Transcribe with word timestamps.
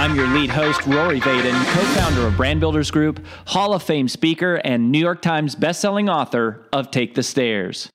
I'm 0.00 0.16
your 0.16 0.28
lead 0.28 0.48
host, 0.48 0.86
Rory 0.86 1.20
Vaden, 1.20 1.52
co 1.74 1.80
founder 2.00 2.26
of 2.26 2.34
Brand 2.34 2.58
Builders 2.58 2.90
Group, 2.90 3.22
Hall 3.44 3.74
of 3.74 3.82
Fame 3.82 4.08
speaker, 4.08 4.54
and 4.64 4.90
New 4.90 4.98
York 4.98 5.20
Times 5.20 5.54
bestselling 5.54 6.10
author 6.10 6.66
of 6.72 6.90
Take 6.90 7.16
the 7.16 7.22
Stairs. 7.22 7.90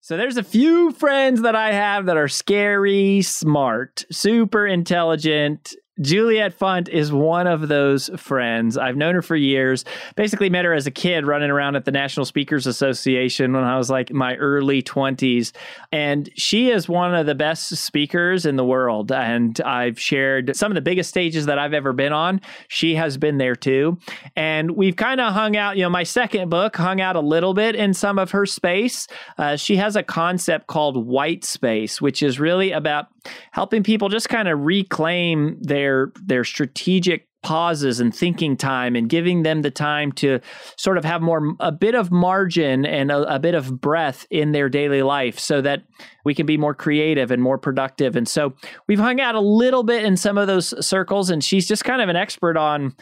So, 0.00 0.16
there's 0.16 0.38
a 0.38 0.42
few 0.42 0.92
friends 0.92 1.42
that 1.42 1.54
I 1.54 1.72
have 1.72 2.06
that 2.06 2.16
are 2.16 2.26
scary, 2.26 3.20
smart, 3.20 4.06
super 4.10 4.66
intelligent, 4.66 5.74
Juliet 6.00 6.58
Funt 6.58 6.88
is 6.88 7.12
one 7.12 7.46
of 7.46 7.68
those 7.68 8.10
friends. 8.16 8.76
I've 8.76 8.96
known 8.96 9.14
her 9.14 9.22
for 9.22 9.36
years. 9.36 9.84
Basically, 10.14 10.50
met 10.50 10.64
her 10.64 10.74
as 10.74 10.86
a 10.86 10.90
kid 10.90 11.26
running 11.26 11.50
around 11.50 11.76
at 11.76 11.84
the 11.84 11.90
National 11.90 12.26
Speakers 12.26 12.66
Association 12.66 13.52
when 13.52 13.64
I 13.64 13.78
was 13.78 13.88
like 13.88 14.12
my 14.12 14.36
early 14.36 14.82
20s. 14.82 15.52
And 15.92 16.28
she 16.36 16.70
is 16.70 16.88
one 16.88 17.14
of 17.14 17.24
the 17.24 17.34
best 17.34 17.74
speakers 17.76 18.44
in 18.44 18.56
the 18.56 18.64
world. 18.64 19.10
And 19.10 19.58
I've 19.62 19.98
shared 19.98 20.54
some 20.54 20.70
of 20.70 20.74
the 20.74 20.82
biggest 20.82 21.08
stages 21.08 21.46
that 21.46 21.58
I've 21.58 21.72
ever 21.72 21.92
been 21.92 22.12
on. 22.12 22.42
She 22.68 22.96
has 22.96 23.16
been 23.16 23.38
there 23.38 23.56
too. 23.56 23.98
And 24.36 24.72
we've 24.72 24.96
kind 24.96 25.20
of 25.20 25.32
hung 25.32 25.56
out, 25.56 25.76
you 25.76 25.82
know, 25.82 25.90
my 25.90 26.02
second 26.02 26.50
book 26.50 26.76
hung 26.76 27.00
out 27.00 27.16
a 27.16 27.20
little 27.20 27.54
bit 27.54 27.74
in 27.74 27.94
some 27.94 28.18
of 28.18 28.32
her 28.32 28.44
space. 28.44 29.08
Uh, 29.38 29.56
she 29.56 29.76
has 29.76 29.96
a 29.96 30.02
concept 30.02 30.66
called 30.66 31.06
white 31.06 31.44
space, 31.44 32.02
which 32.02 32.22
is 32.22 32.38
really 32.38 32.72
about 32.72 33.06
helping 33.52 33.82
people 33.82 34.08
just 34.08 34.28
kind 34.28 34.48
of 34.48 34.60
reclaim 34.60 35.58
their 35.60 36.12
their 36.24 36.44
strategic 36.44 37.28
pauses 37.46 38.00
and 38.00 38.12
thinking 38.12 38.56
time 38.56 38.96
and 38.96 39.08
giving 39.08 39.44
them 39.44 39.62
the 39.62 39.70
time 39.70 40.10
to 40.10 40.40
sort 40.76 40.98
of 40.98 41.04
have 41.04 41.22
more 41.22 41.54
a 41.60 41.70
bit 41.70 41.94
of 41.94 42.10
margin 42.10 42.84
and 42.84 43.12
a, 43.12 43.34
a, 43.34 43.38
bit 43.38 43.54
of 43.54 43.80
breath 43.80 44.26
in 44.30 44.50
their 44.50 44.68
daily 44.68 45.00
life 45.00 45.38
so 45.38 45.60
that 45.60 45.84
we 46.24 46.34
can 46.34 46.44
be 46.44 46.56
more 46.56 46.74
creative 46.74 47.30
and 47.30 47.40
more 47.40 47.56
productive. 47.56 48.16
And 48.16 48.26
so 48.26 48.52
we've 48.88 48.98
hung 48.98 49.20
out 49.20 49.36
a 49.36 49.40
little 49.40 49.84
bit 49.84 50.04
in 50.04 50.16
some 50.16 50.38
of 50.38 50.48
those 50.48 50.74
circles 50.84 51.30
and 51.30 51.44
she's 51.44 51.68
just 51.68 51.84
kind 51.84 52.02
of 52.02 52.08
an 52.08 52.16
expert 52.16 52.56
on 52.56 52.96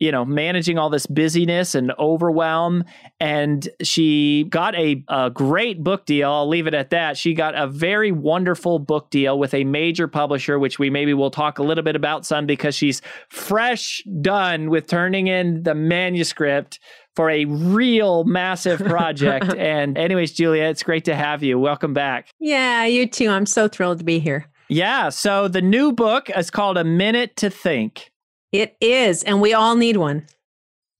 you 0.00 0.10
know, 0.10 0.24
managing 0.24 0.78
all 0.78 0.88
this 0.88 1.06
busyness 1.06 1.74
and 1.74 1.92
overwhelm. 1.98 2.84
And 3.20 3.68
she 3.82 4.46
got 4.48 4.74
a, 4.74 5.04
a 5.08 5.30
great 5.30 5.84
book 5.84 6.06
deal. 6.06 6.32
I'll 6.32 6.48
leave 6.48 6.66
it 6.66 6.72
at 6.72 6.90
that. 6.90 7.18
She 7.18 7.34
got 7.34 7.54
a 7.54 7.66
very 7.66 8.10
wonderful 8.10 8.78
book 8.78 9.10
deal 9.10 9.38
with 9.38 9.52
a 9.52 9.62
major 9.64 10.08
publisher, 10.08 10.58
which 10.58 10.78
we 10.78 10.88
maybe 10.88 11.12
will 11.12 11.30
talk 11.30 11.58
a 11.58 11.62
little 11.62 11.84
bit 11.84 11.96
about 11.96 12.24
some 12.24 12.46
because 12.46 12.74
she's 12.74 13.02
fresh 13.28 14.02
done 14.22 14.70
with 14.70 14.86
turning 14.86 15.26
in 15.26 15.62
the 15.64 15.74
manuscript 15.74 16.80
for 17.14 17.28
a 17.28 17.44
real 17.44 18.24
massive 18.24 18.80
project. 18.80 19.54
and, 19.58 19.98
anyways, 19.98 20.32
Juliet, 20.32 20.70
it's 20.70 20.82
great 20.82 21.04
to 21.04 21.14
have 21.14 21.42
you. 21.42 21.58
Welcome 21.58 21.92
back. 21.92 22.30
Yeah, 22.38 22.86
you 22.86 23.06
too. 23.06 23.28
I'm 23.28 23.44
so 23.44 23.68
thrilled 23.68 23.98
to 23.98 24.04
be 24.04 24.18
here. 24.18 24.46
Yeah. 24.70 25.10
So 25.10 25.46
the 25.46 25.60
new 25.60 25.92
book 25.92 26.30
is 26.34 26.50
called 26.50 26.78
A 26.78 26.84
Minute 26.84 27.36
to 27.36 27.50
Think. 27.50 28.10
It 28.52 28.76
is, 28.80 29.22
and 29.22 29.40
we 29.40 29.54
all 29.54 29.76
need 29.76 29.96
one. 29.96 30.26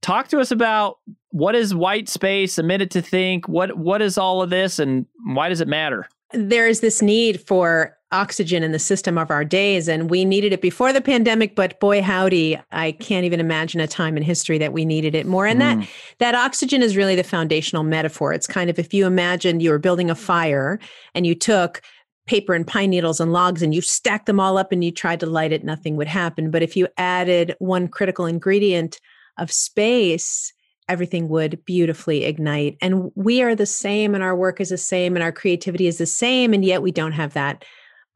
Talk 0.03 0.29
to 0.29 0.41
us 0.41 0.51
about 0.51 0.98
what 1.31 1.55
is 1.55 1.75
white 1.75 2.09
space, 2.09 2.59
a 2.59 2.62
minute 2.62 2.91
to 2.93 3.03
think, 3.03 3.48
what 3.48 3.77
what 3.77 4.03
is 4.03 4.19
all 4.19 4.43
of 4.43 4.51
this 4.51 4.79
and 4.79 5.06
why 5.27 5.48
does 5.48 5.61
it 5.61 5.69
matter? 5.69 6.06
There 6.33 6.67
is 6.67 6.81
this 6.81 7.03
need 7.03 7.41
for 7.41 7.97
oxygen 8.12 8.62
in 8.62 8.72
the 8.72 8.78
system 8.78 9.16
of 9.16 9.31
our 9.31 9.44
days 9.44 9.88
and 9.88 10.11
we 10.11 10.25
needed 10.25 10.53
it 10.53 10.61
before 10.61 10.93
the 10.93 11.00
pandemic 11.00 11.55
but 11.55 11.78
boy 11.78 12.03
howdy 12.03 12.59
i 12.72 12.91
can't 12.91 13.25
even 13.25 13.38
imagine 13.38 13.81
a 13.81 13.87
time 13.87 14.17
in 14.17 14.22
history 14.25 14.59
that 14.59 14.72
we 14.72 14.84
needed 14.84 15.15
it 15.15 15.27
more 15.27 15.47
and 15.47 15.61
mm. 15.61 15.78
that 15.78 15.88
that 16.19 16.34
oxygen 16.34 16.82
is 16.82 16.97
really 16.97 17.15
the 17.15 17.22
foundational 17.22 17.84
metaphor 17.84 18.32
it's 18.32 18.49
kind 18.49 18.69
of 18.69 18.81
if 18.81 18.93
you 18.93 19.06
imagined 19.06 19.62
you 19.62 19.71
were 19.71 19.78
building 19.78 20.11
a 20.11 20.15
fire 20.17 20.81
and 21.15 21.25
you 21.25 21.37
took 21.37 21.82
paper 22.31 22.55
and 22.55 22.65
pine 22.65 22.91
needles 22.91 23.19
and 23.19 23.33
logs 23.33 23.61
and 23.61 23.75
you 23.75 23.81
stacked 23.81 24.27
them 24.27 24.39
all 24.39 24.57
up 24.57 24.71
and 24.71 24.85
you 24.85 24.93
tried 24.93 25.19
to 25.19 25.27
light 25.27 25.51
it, 25.51 25.65
nothing 25.65 25.97
would 25.97 26.07
happen. 26.07 26.49
But 26.49 26.63
if 26.63 26.77
you 26.77 26.87
added 26.97 27.57
one 27.59 27.89
critical 27.89 28.25
ingredient 28.25 29.01
of 29.37 29.51
space, 29.51 30.53
everything 30.89 31.29
would 31.29 31.65
beautifully 31.65 32.25
ignite. 32.25 32.77
And 32.81 33.11
we 33.17 33.43
are 33.43 33.57
the 33.57 33.67
same, 33.67 34.15
and 34.15 34.23
our 34.23 34.37
work 34.37 34.61
is 34.61 34.69
the 34.69 34.79
same, 34.79 35.17
and 35.17 35.25
our 35.25 35.33
creativity 35.33 35.89
is 35.89 35.99
the 35.99 36.07
same. 36.07 36.55
And 36.55 36.65
yet 36.65 36.83
we 36.83 36.93
don't 36.93 37.11
have 37.11 37.33
that 37.33 37.65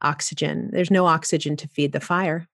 oxygen. 0.01 0.69
There's 0.71 0.91
no 0.91 1.07
oxygen 1.07 1.57
to 1.57 1.67
feed 1.67 1.91
the 1.91 1.99
fire. 1.99 2.47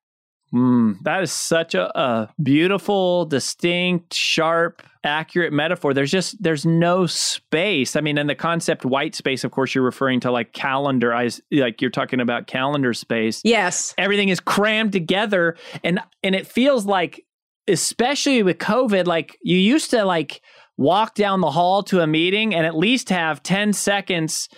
Mm, 0.54 1.02
that 1.04 1.24
is 1.24 1.32
such 1.32 1.76
a, 1.76 1.98
a, 1.98 2.34
beautiful, 2.42 3.26
distinct, 3.26 4.14
sharp, 4.14 4.84
accurate 5.04 5.54
metaphor. 5.54 5.94
There's 5.94 6.12
just 6.12 6.42
there's 6.44 6.66
no 6.66 7.06
space. 7.06 7.96
I 7.96 8.02
mean, 8.02 8.18
in 8.18 8.28
the 8.28 8.36
concept 8.36 8.84
white 8.84 9.16
space, 9.16 9.46
of 9.46 9.52
course, 9.52 9.74
you're 9.74 9.84
referring 9.84 10.20
to 10.22 10.32
like 10.32 10.52
calendar. 10.52 11.14
I 11.14 11.30
like 11.52 11.82
you're 11.82 11.90
talking 11.90 12.20
about 12.20 12.48
calendar 12.48 12.94
space. 12.94 13.42
Yes, 13.46 13.94
everything 13.98 14.30
is 14.30 14.42
crammed 14.42 14.92
together, 14.92 15.56
and 15.84 16.02
and 16.22 16.36
it 16.36 16.48
feels 16.48 16.86
like, 16.86 17.26
especially 17.70 18.44
with 18.44 18.58
COVID, 18.58 19.06
like 19.06 19.38
you 19.42 19.58
used 19.58 19.90
to 19.92 20.04
like 20.04 20.42
walk 20.78 21.16
down 21.16 21.40
the 21.40 21.52
hall 21.52 21.82
to 21.84 22.02
a 22.02 22.08
meeting 22.08 22.54
and 22.54 22.66
at 22.66 22.76
least 22.76 23.08
have 23.10 23.42
ten 23.42 23.72
seconds 23.72 24.50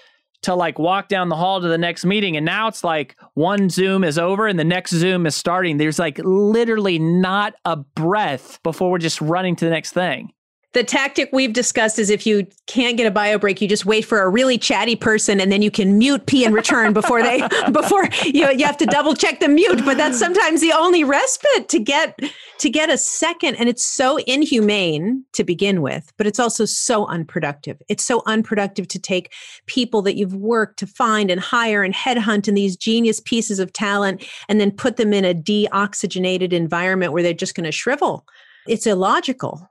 to 0.43 0.55
like 0.55 0.79
walk 0.79 1.07
down 1.07 1.29
the 1.29 1.35
hall 1.35 1.61
to 1.61 1.67
the 1.67 1.77
next 1.77 2.05
meeting. 2.05 2.37
And 2.37 2.45
now 2.45 2.67
it's 2.67 2.83
like 2.83 3.17
one 3.33 3.69
Zoom 3.69 4.03
is 4.03 4.17
over 4.17 4.47
and 4.47 4.59
the 4.59 4.63
next 4.63 4.91
Zoom 4.91 5.25
is 5.25 5.35
starting. 5.35 5.77
There's 5.77 5.99
like 5.99 6.19
literally 6.19 6.99
not 6.99 7.55
a 7.65 7.77
breath 7.77 8.61
before 8.63 8.91
we're 8.91 8.97
just 8.97 9.21
running 9.21 9.55
to 9.57 9.65
the 9.65 9.71
next 9.71 9.91
thing 9.93 10.31
the 10.73 10.83
tactic 10.83 11.29
we've 11.31 11.53
discussed 11.53 11.99
is 11.99 12.09
if 12.09 12.25
you 12.25 12.47
can't 12.65 12.97
get 12.97 13.05
a 13.05 13.11
bio 13.11 13.37
break, 13.37 13.61
you 13.61 13.67
just 13.67 13.85
wait 13.85 14.03
for 14.03 14.21
a 14.21 14.29
really 14.29 14.57
chatty 14.57 14.95
person 14.95 15.39
and 15.39 15.51
then 15.51 15.61
you 15.61 15.69
can 15.69 15.97
mute 15.99 16.25
P 16.25 16.43
and 16.43 16.53
return 16.53 16.93
before 16.93 17.21
they 17.21 17.47
before 17.71 18.09
you 18.25 18.49
you 18.51 18.65
have 18.65 18.77
to 18.77 18.85
double 18.85 19.15
check 19.15 19.39
the 19.39 19.47
mute. 19.47 19.85
But 19.85 19.97
that's 19.97 20.17
sometimes 20.17 20.61
the 20.61 20.73
only 20.73 21.03
respite 21.03 21.69
to 21.69 21.79
get 21.79 22.19
to 22.59 22.69
get 22.69 22.89
a 22.89 22.97
second. 22.97 23.55
And 23.55 23.69
it's 23.69 23.85
so 23.85 24.17
inhumane 24.17 25.23
to 25.33 25.43
begin 25.43 25.81
with, 25.81 26.11
but 26.17 26.25
it's 26.25 26.39
also 26.39 26.65
so 26.65 27.05
unproductive. 27.05 27.79
It's 27.87 28.03
so 28.03 28.23
unproductive 28.25 28.87
to 28.89 28.99
take 28.99 29.31
people 29.67 30.01
that 30.03 30.15
you've 30.15 30.35
worked 30.35 30.79
to 30.79 30.87
find 30.87 31.29
and 31.29 31.39
hire 31.39 31.83
and 31.83 31.93
headhunt 31.93 32.47
and 32.47 32.57
these 32.57 32.75
genius 32.75 33.19
pieces 33.19 33.59
of 33.59 33.73
talent 33.73 34.25
and 34.49 34.59
then 34.59 34.71
put 34.71 34.97
them 34.97 35.13
in 35.13 35.23
a 35.23 35.35
deoxygenated 35.35 36.51
environment 36.51 37.13
where 37.13 37.21
they're 37.21 37.33
just 37.33 37.55
going 37.55 37.65
to 37.65 37.71
shrivel. 37.71 38.25
It's 38.67 38.87
illogical. 38.87 39.69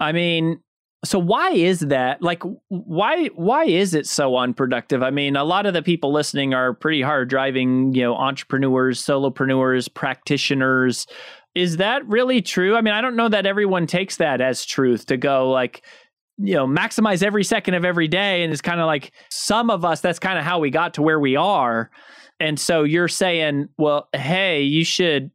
I 0.00 0.12
mean, 0.12 0.60
so 1.04 1.18
why 1.18 1.50
is 1.50 1.80
that? 1.80 2.22
Like 2.22 2.42
why 2.68 3.26
why 3.28 3.64
is 3.64 3.94
it 3.94 4.06
so 4.06 4.36
unproductive? 4.36 5.02
I 5.02 5.10
mean, 5.10 5.36
a 5.36 5.44
lot 5.44 5.66
of 5.66 5.74
the 5.74 5.82
people 5.82 6.12
listening 6.12 6.54
are 6.54 6.74
pretty 6.74 7.02
hard 7.02 7.28
driving, 7.28 7.94
you 7.94 8.02
know, 8.02 8.14
entrepreneurs, 8.14 9.02
solopreneurs, 9.02 9.92
practitioners. 9.92 11.06
Is 11.54 11.78
that 11.78 12.06
really 12.06 12.42
true? 12.42 12.76
I 12.76 12.80
mean, 12.80 12.94
I 12.94 13.00
don't 13.00 13.16
know 13.16 13.28
that 13.28 13.46
everyone 13.46 13.86
takes 13.86 14.16
that 14.16 14.40
as 14.40 14.64
truth 14.64 15.06
to 15.06 15.16
go 15.16 15.50
like 15.50 15.84
you 16.38 16.54
know 16.54 16.66
maximize 16.66 17.22
every 17.22 17.44
second 17.44 17.74
of 17.74 17.84
every 17.84 18.08
day 18.08 18.42
and 18.42 18.52
it's 18.52 18.60
kind 18.60 18.80
of 18.80 18.86
like 18.86 19.12
some 19.30 19.70
of 19.70 19.84
us 19.84 20.00
that's 20.00 20.18
kind 20.18 20.38
of 20.38 20.44
how 20.44 20.58
we 20.58 20.70
got 20.70 20.94
to 20.94 21.02
where 21.02 21.18
we 21.18 21.34
are 21.34 21.90
and 22.40 22.60
so 22.60 22.82
you're 22.82 23.08
saying 23.08 23.68
well 23.78 24.08
hey 24.14 24.60
you 24.60 24.84
should 24.84 25.30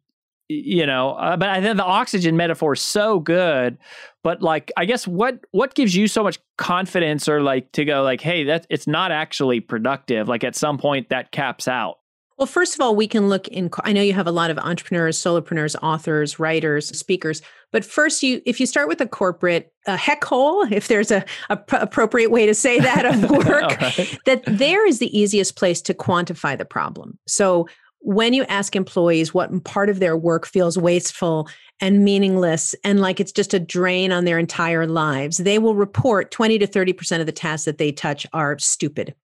you 0.52 0.86
know 0.86 1.12
uh, 1.12 1.38
but 1.38 1.50
i 1.50 1.62
think 1.62 1.78
the 1.78 1.84
oxygen 1.84 2.36
metaphor 2.36 2.74
is 2.74 2.82
so 2.82 3.20
good 3.20 3.78
but 4.24 4.42
like 4.42 4.72
i 4.78 4.86
guess 4.86 5.08
what 5.08 5.40
what 5.52 5.74
gives 5.76 5.96
you 5.96 6.08
so 6.08 6.24
much 6.24 6.40
confidence 6.58 7.28
or 7.30 7.42
like 7.42 7.72
to 7.72 7.86
go 7.86 8.04
like 8.04 8.22
hey 8.22 8.44
that 8.44 8.68
it's 8.70 8.88
not 8.88 9.12
actually 9.12 9.60
productive 9.60 10.28
like 10.28 10.44
at 10.44 10.56
some 10.56 10.78
point 10.78 11.10
that 11.10 11.32
caps 11.32 11.68
out 11.68 11.98
well 12.38 12.46
first 12.46 12.74
of 12.74 12.82
all 12.82 12.96
we 12.96 13.08
can 13.08 13.30
look 13.30 13.48
in 13.48 13.70
i 13.84 13.94
know 13.94 14.02
you 14.02 14.14
have 14.14 14.28
a 14.28 14.32
lot 14.32 14.50
of 14.50 14.58
entrepreneurs 14.60 15.18
solopreneurs 15.18 15.76
authors 15.82 16.40
writers 16.40 16.88
speakers 16.98 17.42
but 17.72 17.86
first 17.86 18.22
you 18.22 18.42
if 18.46 18.60
you 18.60 18.66
start 18.66 18.88
with 18.88 19.00
a 19.02 19.08
corporate 19.08 19.72
a 19.88 19.96
heck 19.98 20.24
hole 20.24 20.66
if 20.72 20.88
there's 20.88 21.12
a, 21.12 21.24
a 21.50 21.58
p- 21.58 21.78
appropriate 21.80 22.30
way 22.30 22.46
to 22.46 22.54
say 22.54 22.80
that 22.80 23.06
of 23.06 23.30
work 23.46 23.82
right. 23.82 24.20
that 24.26 24.44
there 24.46 24.88
is 24.88 25.00
the 25.00 25.18
easiest 25.18 25.56
place 25.56 25.82
to 25.82 25.94
quantify 25.94 26.58
the 26.58 26.66
problem 26.66 27.18
so 27.28 27.68
when 28.02 28.34
you 28.34 28.44
ask 28.46 28.76
employees 28.76 29.34
what 29.34 29.64
part 29.64 29.90
of 29.90 30.00
their 30.00 30.18
work 30.18 30.46
feels 30.46 30.78
wasteful 30.78 31.48
and 31.82 32.04
meaningless 32.04 32.76
and 32.84 33.00
like 33.00 33.20
it's 33.20 33.32
just 33.32 33.54
a 33.54 33.60
drain 33.60 34.12
on 34.12 34.26
their 34.26 34.38
entire 34.38 34.86
lives, 34.86 35.38
they 35.38 35.58
will 35.58 35.76
report 35.76 36.32
20 36.32 36.60
to 36.60 36.68
30% 36.68 37.20
of 37.20 37.26
the 37.26 37.32
tasks 37.32 37.66
that 37.66 37.78
they 37.80 37.92
touch 37.92 38.26
are 38.34 38.58
stupid. 38.60 39.16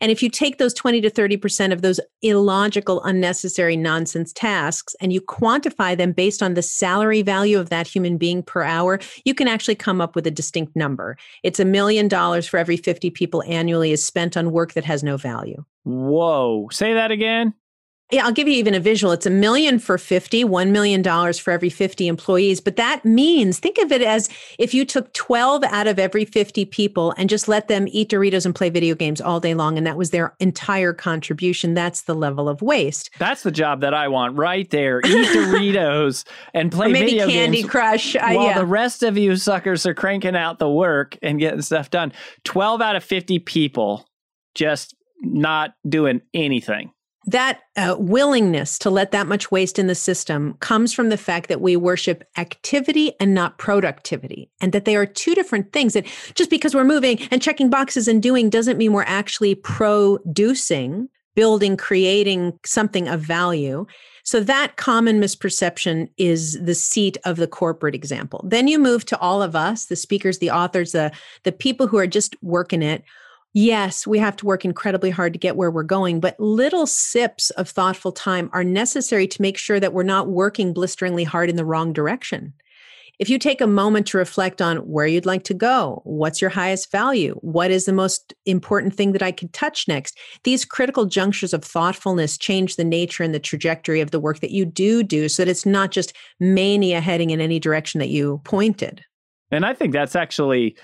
And 0.00 0.12
if 0.12 0.22
you 0.22 0.28
take 0.28 0.58
those 0.58 0.74
20 0.74 1.00
to 1.02 1.10
30% 1.10 1.72
of 1.72 1.82
those 1.82 2.00
illogical, 2.20 3.02
unnecessary 3.02 3.76
nonsense 3.76 4.32
tasks 4.32 4.94
and 5.00 5.12
you 5.12 5.20
quantify 5.20 5.96
them 5.96 6.12
based 6.12 6.42
on 6.42 6.54
the 6.54 6.62
salary 6.62 7.22
value 7.22 7.58
of 7.58 7.70
that 7.70 7.86
human 7.86 8.18
being 8.18 8.42
per 8.42 8.62
hour, 8.62 8.98
you 9.24 9.34
can 9.34 9.48
actually 9.48 9.74
come 9.74 10.00
up 10.00 10.14
with 10.14 10.26
a 10.26 10.30
distinct 10.30 10.76
number. 10.76 11.16
It's 11.42 11.60
a 11.60 11.64
million 11.64 12.08
dollars 12.08 12.46
for 12.46 12.58
every 12.58 12.76
50 12.76 13.10
people 13.10 13.42
annually 13.46 13.92
is 13.92 14.04
spent 14.04 14.36
on 14.36 14.52
work 14.52 14.74
that 14.74 14.84
has 14.84 15.02
no 15.02 15.16
value. 15.16 15.64
Whoa. 15.84 16.68
Say 16.70 16.94
that 16.94 17.10
again. 17.10 17.54
Yeah, 18.12 18.26
I'll 18.26 18.32
give 18.32 18.46
you 18.46 18.52
even 18.54 18.74
a 18.74 18.80
visual. 18.80 19.10
It's 19.14 19.24
a 19.24 19.30
million 19.30 19.78
for 19.78 19.96
50, 19.96 20.44
$1 20.44 20.68
million 20.70 21.02
for 21.32 21.50
every 21.50 21.70
50 21.70 22.06
employees. 22.06 22.60
But 22.60 22.76
that 22.76 23.06
means, 23.06 23.58
think 23.58 23.78
of 23.78 23.90
it 23.90 24.02
as 24.02 24.28
if 24.58 24.74
you 24.74 24.84
took 24.84 25.10
12 25.14 25.64
out 25.64 25.86
of 25.86 25.98
every 25.98 26.26
50 26.26 26.66
people 26.66 27.14
and 27.16 27.30
just 27.30 27.48
let 27.48 27.68
them 27.68 27.86
eat 27.88 28.10
Doritos 28.10 28.44
and 28.44 28.54
play 28.54 28.68
video 28.68 28.94
games 28.94 29.22
all 29.22 29.40
day 29.40 29.54
long. 29.54 29.78
And 29.78 29.86
that 29.86 29.96
was 29.96 30.10
their 30.10 30.34
entire 30.40 30.92
contribution. 30.92 31.72
That's 31.72 32.02
the 32.02 32.14
level 32.14 32.50
of 32.50 32.60
waste. 32.60 33.08
That's 33.18 33.44
the 33.44 33.50
job 33.50 33.80
that 33.80 33.94
I 33.94 34.08
want 34.08 34.36
right 34.36 34.68
there. 34.68 35.00
Eat 35.00 35.28
Doritos 35.34 36.24
and 36.52 36.70
play 36.70 36.88
or 36.88 36.90
maybe 36.90 37.12
video 37.12 37.28
Candy 37.28 37.62
games 37.62 37.70
Crush. 37.70 38.14
While 38.14 38.48
yeah. 38.48 38.58
the 38.58 38.66
rest 38.66 39.02
of 39.02 39.16
you 39.16 39.36
suckers 39.36 39.86
are 39.86 39.94
cranking 39.94 40.36
out 40.36 40.58
the 40.58 40.68
work 40.68 41.16
and 41.22 41.40
getting 41.40 41.62
stuff 41.62 41.88
done. 41.88 42.12
12 42.44 42.82
out 42.82 42.94
of 42.94 43.02
50 43.02 43.38
people 43.38 44.06
just 44.54 44.94
not 45.22 45.72
doing 45.88 46.20
anything 46.34 46.92
that 47.26 47.60
uh, 47.76 47.96
willingness 47.98 48.78
to 48.80 48.90
let 48.90 49.12
that 49.12 49.26
much 49.26 49.50
waste 49.50 49.78
in 49.78 49.86
the 49.86 49.94
system 49.94 50.54
comes 50.60 50.92
from 50.92 51.08
the 51.08 51.16
fact 51.16 51.48
that 51.48 51.60
we 51.60 51.76
worship 51.76 52.24
activity 52.36 53.12
and 53.20 53.34
not 53.34 53.58
productivity 53.58 54.50
and 54.60 54.72
that 54.72 54.84
they 54.84 54.96
are 54.96 55.06
two 55.06 55.34
different 55.34 55.72
things. 55.72 55.94
That 55.94 56.06
just 56.34 56.50
because 56.50 56.74
we're 56.74 56.84
moving 56.84 57.20
and 57.30 57.40
checking 57.40 57.70
boxes 57.70 58.08
and 58.08 58.22
doing 58.22 58.50
doesn't 58.50 58.78
mean 58.78 58.92
we're 58.92 59.02
actually 59.02 59.54
producing 59.54 61.08
building 61.34 61.76
creating 61.76 62.58
something 62.64 63.08
of 63.08 63.20
value. 63.20 63.86
So 64.24 64.40
that 64.40 64.76
common 64.76 65.20
misperception 65.20 66.08
is 66.16 66.60
the 66.62 66.74
seat 66.74 67.16
of 67.24 67.36
the 67.36 67.46
corporate 67.46 67.94
example. 67.94 68.44
Then 68.46 68.68
you 68.68 68.78
move 68.78 69.04
to 69.06 69.18
all 69.18 69.42
of 69.42 69.56
us 69.56 69.86
the 69.86 69.96
speakers 69.96 70.38
the 70.38 70.50
authors 70.50 70.92
the 70.92 71.12
the 71.44 71.52
people 71.52 71.86
who 71.86 71.98
are 71.98 72.06
just 72.06 72.36
working 72.42 72.82
it 72.82 73.02
Yes, 73.54 74.06
we 74.06 74.18
have 74.18 74.36
to 74.36 74.46
work 74.46 74.64
incredibly 74.64 75.10
hard 75.10 75.34
to 75.34 75.38
get 75.38 75.56
where 75.56 75.70
we're 75.70 75.82
going, 75.82 76.20
but 76.20 76.40
little 76.40 76.86
sips 76.86 77.50
of 77.50 77.68
thoughtful 77.68 78.12
time 78.12 78.48
are 78.52 78.64
necessary 78.64 79.26
to 79.26 79.42
make 79.42 79.58
sure 79.58 79.78
that 79.78 79.92
we're 79.92 80.02
not 80.02 80.28
working 80.28 80.72
blisteringly 80.72 81.24
hard 81.24 81.50
in 81.50 81.56
the 81.56 81.64
wrong 81.64 81.92
direction. 81.92 82.54
If 83.18 83.28
you 83.28 83.38
take 83.38 83.60
a 83.60 83.66
moment 83.66 84.06
to 84.08 84.16
reflect 84.16 84.62
on 84.62 84.78
where 84.78 85.06
you'd 85.06 85.26
like 85.26 85.44
to 85.44 85.54
go, 85.54 86.00
what's 86.04 86.40
your 86.40 86.50
highest 86.50 86.90
value, 86.90 87.34
what 87.42 87.70
is 87.70 87.84
the 87.84 87.92
most 87.92 88.32
important 88.46 88.94
thing 88.94 89.12
that 89.12 89.22
I 89.22 89.32
could 89.32 89.52
touch 89.52 89.86
next, 89.86 90.18
these 90.44 90.64
critical 90.64 91.04
junctures 91.04 91.52
of 91.52 91.62
thoughtfulness 91.62 92.38
change 92.38 92.76
the 92.76 92.84
nature 92.84 93.22
and 93.22 93.34
the 93.34 93.38
trajectory 93.38 94.00
of 94.00 94.12
the 94.12 94.18
work 94.18 94.40
that 94.40 94.50
you 94.50 94.64
do 94.64 95.02
do 95.02 95.28
so 95.28 95.44
that 95.44 95.50
it's 95.50 95.66
not 95.66 95.90
just 95.90 96.14
mania 96.40 97.00
heading 97.00 97.30
in 97.30 97.40
any 97.40 97.60
direction 97.60 98.00
that 98.00 98.08
you 98.08 98.40
pointed. 98.44 99.04
And 99.50 99.66
I 99.66 99.74
think 99.74 99.92
that's 99.92 100.16
actually 100.16 100.74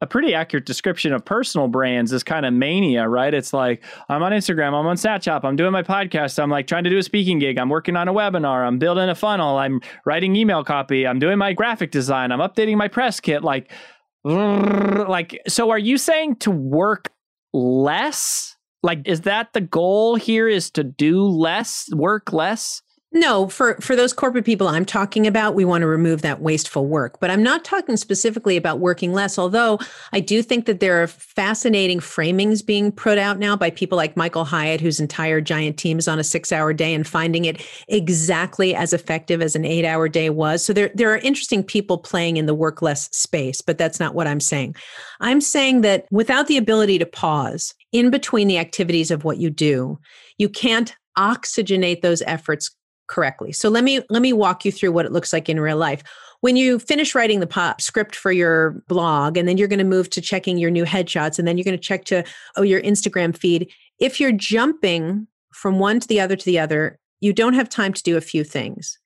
a 0.00 0.06
pretty 0.06 0.34
accurate 0.34 0.66
description 0.66 1.12
of 1.12 1.24
personal 1.24 1.68
brands 1.68 2.12
is 2.12 2.22
kind 2.22 2.44
of 2.44 2.52
mania, 2.52 3.08
right? 3.08 3.32
It's 3.32 3.52
like 3.52 3.82
I'm 4.08 4.22
on 4.22 4.32
Instagram, 4.32 4.68
I'm 4.68 4.86
on 4.86 4.96
Snapchat, 4.96 5.42
I'm 5.42 5.56
doing 5.56 5.72
my 5.72 5.82
podcast, 5.82 6.42
I'm 6.42 6.50
like 6.50 6.66
trying 6.66 6.84
to 6.84 6.90
do 6.90 6.98
a 6.98 7.02
speaking 7.02 7.38
gig, 7.38 7.58
I'm 7.58 7.70
working 7.70 7.96
on 7.96 8.06
a 8.06 8.12
webinar, 8.12 8.66
I'm 8.66 8.78
building 8.78 9.08
a 9.08 9.14
funnel, 9.14 9.56
I'm 9.56 9.80
writing 10.04 10.36
email 10.36 10.64
copy, 10.64 11.06
I'm 11.06 11.18
doing 11.18 11.38
my 11.38 11.54
graphic 11.54 11.90
design, 11.90 12.30
I'm 12.30 12.40
updating 12.40 12.76
my 12.76 12.88
press 12.88 13.20
kit, 13.20 13.42
like 13.42 13.72
like 14.24 15.40
so 15.48 15.70
are 15.70 15.78
you 15.78 15.96
saying 15.96 16.36
to 16.36 16.50
work 16.50 17.10
less? 17.54 18.56
Like 18.82 19.00
is 19.06 19.22
that 19.22 19.52
the 19.54 19.62
goal 19.62 20.16
here 20.16 20.46
is 20.46 20.70
to 20.72 20.84
do 20.84 21.22
less, 21.22 21.88
work 21.92 22.32
less? 22.32 22.82
No, 23.16 23.48
for 23.48 23.76
for 23.80 23.96
those 23.96 24.12
corporate 24.12 24.44
people 24.44 24.68
I'm 24.68 24.84
talking 24.84 25.26
about, 25.26 25.54
we 25.54 25.64
want 25.64 25.80
to 25.80 25.86
remove 25.86 26.20
that 26.20 26.42
wasteful 26.42 26.86
work. 26.86 27.18
But 27.18 27.30
I'm 27.30 27.42
not 27.42 27.64
talking 27.64 27.96
specifically 27.96 28.58
about 28.58 28.78
working 28.78 29.14
less, 29.14 29.38
although 29.38 29.78
I 30.12 30.20
do 30.20 30.42
think 30.42 30.66
that 30.66 30.80
there 30.80 31.02
are 31.02 31.06
fascinating 31.06 32.00
framings 32.00 32.64
being 32.64 32.92
put 32.92 33.16
out 33.16 33.38
now 33.38 33.56
by 33.56 33.70
people 33.70 33.96
like 33.96 34.18
Michael 34.18 34.44
Hyatt 34.44 34.82
whose 34.82 35.00
entire 35.00 35.40
giant 35.40 35.78
team 35.78 35.98
is 35.98 36.08
on 36.08 36.18
a 36.18 36.22
6-hour 36.22 36.74
day 36.74 36.92
and 36.92 37.06
finding 37.06 37.46
it 37.46 37.66
exactly 37.88 38.74
as 38.74 38.92
effective 38.92 39.40
as 39.40 39.56
an 39.56 39.62
8-hour 39.62 40.10
day 40.10 40.28
was. 40.28 40.62
So 40.62 40.74
there 40.74 40.90
there 40.94 41.10
are 41.10 41.18
interesting 41.18 41.64
people 41.64 41.96
playing 41.96 42.36
in 42.36 42.44
the 42.44 42.54
work 42.54 42.82
less 42.82 43.08
space, 43.16 43.62
but 43.62 43.78
that's 43.78 43.98
not 43.98 44.14
what 44.14 44.26
I'm 44.26 44.40
saying. 44.40 44.76
I'm 45.20 45.40
saying 45.40 45.80
that 45.80 46.04
without 46.10 46.48
the 46.48 46.58
ability 46.58 46.98
to 46.98 47.06
pause 47.06 47.72
in 47.92 48.10
between 48.10 48.46
the 48.46 48.58
activities 48.58 49.10
of 49.10 49.24
what 49.24 49.38
you 49.38 49.48
do, 49.48 49.98
you 50.36 50.50
can't 50.50 50.94
oxygenate 51.16 52.02
those 52.02 52.20
efforts 52.26 52.76
correctly. 53.08 53.52
So 53.52 53.68
let 53.68 53.84
me 53.84 54.00
let 54.10 54.22
me 54.22 54.32
walk 54.32 54.64
you 54.64 54.72
through 54.72 54.92
what 54.92 55.06
it 55.06 55.12
looks 55.12 55.32
like 55.32 55.48
in 55.48 55.60
real 55.60 55.76
life. 55.76 56.02
When 56.40 56.56
you 56.56 56.78
finish 56.78 57.14
writing 57.14 57.40
the 57.40 57.46
pop 57.46 57.80
script 57.80 58.14
for 58.14 58.30
your 58.30 58.82
blog 58.88 59.36
and 59.36 59.48
then 59.48 59.56
you're 59.56 59.68
going 59.68 59.78
to 59.78 59.84
move 59.84 60.10
to 60.10 60.20
checking 60.20 60.58
your 60.58 60.70
new 60.70 60.84
headshots 60.84 61.38
and 61.38 61.48
then 61.48 61.56
you're 61.56 61.64
going 61.64 61.76
to 61.76 61.82
check 61.82 62.04
to 62.06 62.24
oh 62.56 62.62
your 62.62 62.82
Instagram 62.82 63.36
feed, 63.36 63.72
if 63.98 64.20
you're 64.20 64.32
jumping 64.32 65.26
from 65.52 65.78
one 65.78 66.00
to 66.00 66.08
the 66.08 66.20
other 66.20 66.36
to 66.36 66.44
the 66.44 66.58
other, 66.58 66.98
you 67.20 67.32
don't 67.32 67.54
have 67.54 67.68
time 67.68 67.92
to 67.92 68.02
do 68.02 68.16
a 68.16 68.20
few 68.20 68.44
things. 68.44 68.98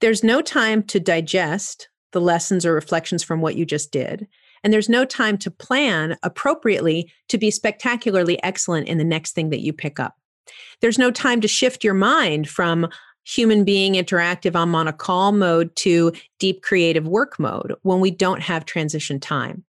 There's 0.00 0.22
no 0.22 0.40
time 0.42 0.82
to 0.84 1.00
digest 1.00 1.88
the 2.12 2.20
lessons 2.20 2.64
or 2.64 2.72
reflections 2.72 3.22
from 3.22 3.40
what 3.40 3.56
you 3.56 3.66
just 3.66 3.90
did. 3.90 4.28
And 4.62 4.72
there's 4.72 4.88
no 4.88 5.04
time 5.04 5.38
to 5.38 5.50
plan 5.50 6.16
appropriately 6.22 7.12
to 7.28 7.38
be 7.38 7.50
spectacularly 7.50 8.42
excellent 8.42 8.88
in 8.88 8.98
the 8.98 9.04
next 9.04 9.32
thing 9.32 9.50
that 9.50 9.60
you 9.60 9.72
pick 9.72 10.00
up. 10.00 10.14
There's 10.80 10.98
no 10.98 11.10
time 11.10 11.40
to 11.40 11.48
shift 11.48 11.84
your 11.84 11.94
mind 11.94 12.48
from, 12.48 12.88
human 13.26 13.64
being 13.64 13.94
interactive 13.94 14.54
I'm 14.54 14.74
on 14.74 14.88
a 14.88 14.92
call 14.92 15.32
mode 15.32 15.74
to 15.76 16.12
deep 16.38 16.62
creative 16.62 17.06
work 17.06 17.38
mode 17.38 17.74
when 17.82 18.00
we 18.00 18.10
don't 18.10 18.42
have 18.42 18.64
transition 18.64 19.20
time. 19.20 19.64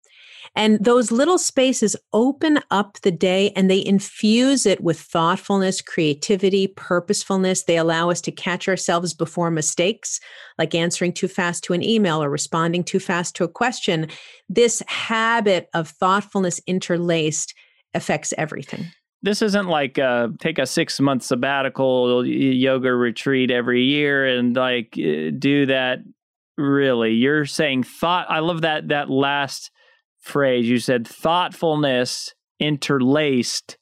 And 0.56 0.84
those 0.84 1.12
little 1.12 1.38
spaces 1.38 1.96
open 2.14 2.60
up 2.72 3.00
the 3.02 3.12
day 3.12 3.52
and 3.56 3.70
they 3.70 3.86
infuse 3.86 4.66
it 4.66 4.82
with 4.82 5.00
thoughtfulness, 5.00 5.82
creativity, 5.82 6.68
purposefulness. 6.68 7.64
They 7.64 7.78
allow 7.78 8.10
us 8.10 8.22
to 8.22 8.32
catch 8.32 8.68
ourselves 8.68 9.14
before 9.14 9.52
mistakes, 9.52 10.20
like 10.58 10.74
answering 10.74 11.14
too 11.14 11.28
fast 11.28 11.64
to 11.66 11.74
an 11.74 11.84
email 11.84 12.24
or 12.24 12.30
responding 12.30 12.84
too 12.84 13.00
fast 13.00 13.36
to 13.36 13.44
a 13.44 13.50
question. 13.50 14.08
This 14.50 14.82
habit 14.88 15.70
of 15.74 15.90
thoughtfulness 15.90 16.60
interlaced 16.66 17.54
affects 17.94 18.34
everything 18.38 18.86
this 19.22 19.42
isn't 19.42 19.68
like 19.68 20.00
take 20.40 20.60
a 20.60 20.66
six 20.66 21.00
month 21.00 21.24
sabbatical 21.24 22.26
yoga 22.26 22.94
retreat 22.94 23.52
every 23.52 23.84
year 23.84 24.26
and 24.26 24.56
like 24.56 24.94
uh, 24.98 25.32
do 25.38 25.66
that. 25.68 26.00
Really 26.58 27.12
you're 27.12 27.46
saying 27.46 27.84
thought 27.84 28.26
i 28.32 28.40
love 28.40 28.62
that 28.62 28.88
that 28.88 29.12
last 29.12 29.70
phrase. 30.20 30.68
You 30.68 30.80
said 30.80 31.08
thoughtfulness 31.08 32.34
interlaced 32.60 33.78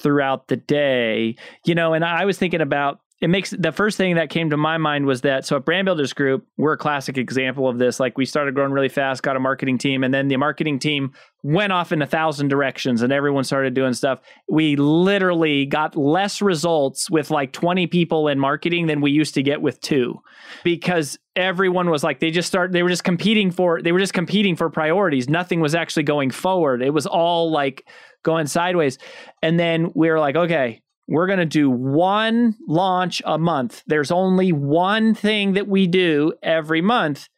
throughout 0.00 0.48
the 0.48 0.56
day. 0.56 1.36
You 1.64 1.74
know 1.74 1.94
and 1.94 2.04
i 2.04 2.26
was 2.26 2.38
thinking 2.38 2.60
about 2.60 3.00
it 3.20 3.28
makes 3.28 3.50
the 3.50 3.72
first 3.72 3.96
thing 3.96 4.16
that 4.16 4.28
came 4.28 4.50
to 4.50 4.56
my 4.56 4.76
mind 4.76 5.06
was 5.06 5.20
that 5.20 5.46
so 5.46 5.56
at 5.56 5.64
brand 5.64 5.86
builders 5.86 6.12
group 6.12 6.46
we're 6.56 6.72
a 6.72 6.78
classic 6.78 7.16
example 7.16 7.68
of 7.68 7.78
this. 7.78 8.00
Like 8.00 8.18
we 8.18 8.26
started 8.26 8.54
growing 8.54 8.72
really 8.72 8.88
fast 8.88 9.22
got 9.22 9.36
a 9.36 9.40
marketing 9.40 9.78
team 9.78 10.02
and 10.02 10.12
then 10.12 10.28
the 10.28 10.36
marketing 10.36 10.78
team 10.78 11.12
went 11.42 11.72
off 11.72 11.92
in 11.92 12.02
a 12.02 12.06
thousand 12.06 12.48
directions 12.48 13.02
and 13.02 13.12
everyone 13.12 13.44
started 13.44 13.72
doing 13.72 13.94
stuff. 13.94 14.18
We 14.48 14.76
literally 14.76 15.64
got 15.64 15.96
less 15.96 16.42
results 16.42 17.08
with 17.08 17.30
like 17.30 17.52
20 17.52 17.86
people 17.86 18.28
in 18.28 18.38
marketing 18.38 18.88
than 18.88 19.00
we 19.00 19.12
used 19.12 19.34
to 19.34 19.42
get 19.42 19.62
with 19.62 19.80
two 19.80 20.20
because 20.64 21.18
everyone 21.36 21.90
was 21.90 22.02
like 22.02 22.18
they 22.20 22.30
just 22.30 22.48
start 22.48 22.72
they 22.72 22.82
were 22.82 22.88
just 22.88 23.04
competing 23.04 23.50
for 23.50 23.80
they 23.80 23.92
were 23.92 24.00
just 24.00 24.14
competing 24.14 24.56
for 24.56 24.68
priorities. 24.68 25.28
Nothing 25.28 25.60
was 25.60 25.74
actually 25.74 26.02
going 26.02 26.30
forward. 26.30 26.82
It 26.82 26.90
was 26.90 27.06
all 27.06 27.50
like 27.50 27.86
going 28.22 28.48
sideways. 28.48 28.98
And 29.40 29.58
then 29.58 29.92
we 29.94 30.10
were 30.10 30.18
like 30.18 30.36
okay 30.36 30.82
we're 31.06 31.26
going 31.26 31.38
to 31.38 31.44
do 31.44 31.70
one 31.70 32.56
launch 32.66 33.20
a 33.24 33.38
month. 33.38 33.82
There's 33.86 34.10
only 34.10 34.52
one 34.52 35.14
thing 35.14 35.52
that 35.52 35.68
we 35.68 35.86
do 35.86 36.32
every 36.42 36.80
month 36.80 37.28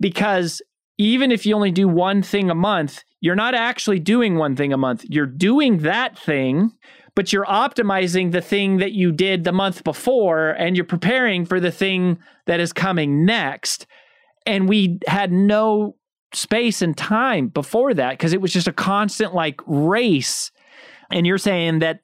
because 0.00 0.62
even 0.98 1.32
if 1.32 1.44
you 1.44 1.54
only 1.54 1.72
do 1.72 1.88
one 1.88 2.22
thing 2.22 2.50
a 2.50 2.54
month, 2.54 3.02
you're 3.20 3.34
not 3.34 3.54
actually 3.54 3.98
doing 3.98 4.36
one 4.36 4.56
thing 4.56 4.72
a 4.72 4.78
month. 4.78 5.04
You're 5.08 5.26
doing 5.26 5.78
that 5.78 6.18
thing, 6.18 6.72
but 7.14 7.32
you're 7.32 7.46
optimizing 7.46 8.32
the 8.32 8.40
thing 8.40 8.78
that 8.78 8.92
you 8.92 9.12
did 9.12 9.44
the 9.44 9.52
month 9.52 9.84
before 9.84 10.50
and 10.50 10.76
you're 10.76 10.84
preparing 10.84 11.44
for 11.44 11.58
the 11.60 11.72
thing 11.72 12.18
that 12.46 12.60
is 12.60 12.72
coming 12.72 13.24
next. 13.24 13.86
And 14.46 14.68
we 14.68 14.98
had 15.06 15.32
no 15.32 15.96
space 16.32 16.82
and 16.82 16.96
time 16.96 17.48
before 17.48 17.94
that 17.94 18.10
because 18.10 18.32
it 18.32 18.40
was 18.40 18.52
just 18.52 18.68
a 18.68 18.72
constant 18.72 19.34
like 19.34 19.60
race. 19.66 20.50
And 21.10 21.26
you're 21.26 21.38
saying 21.38 21.80
that 21.80 22.00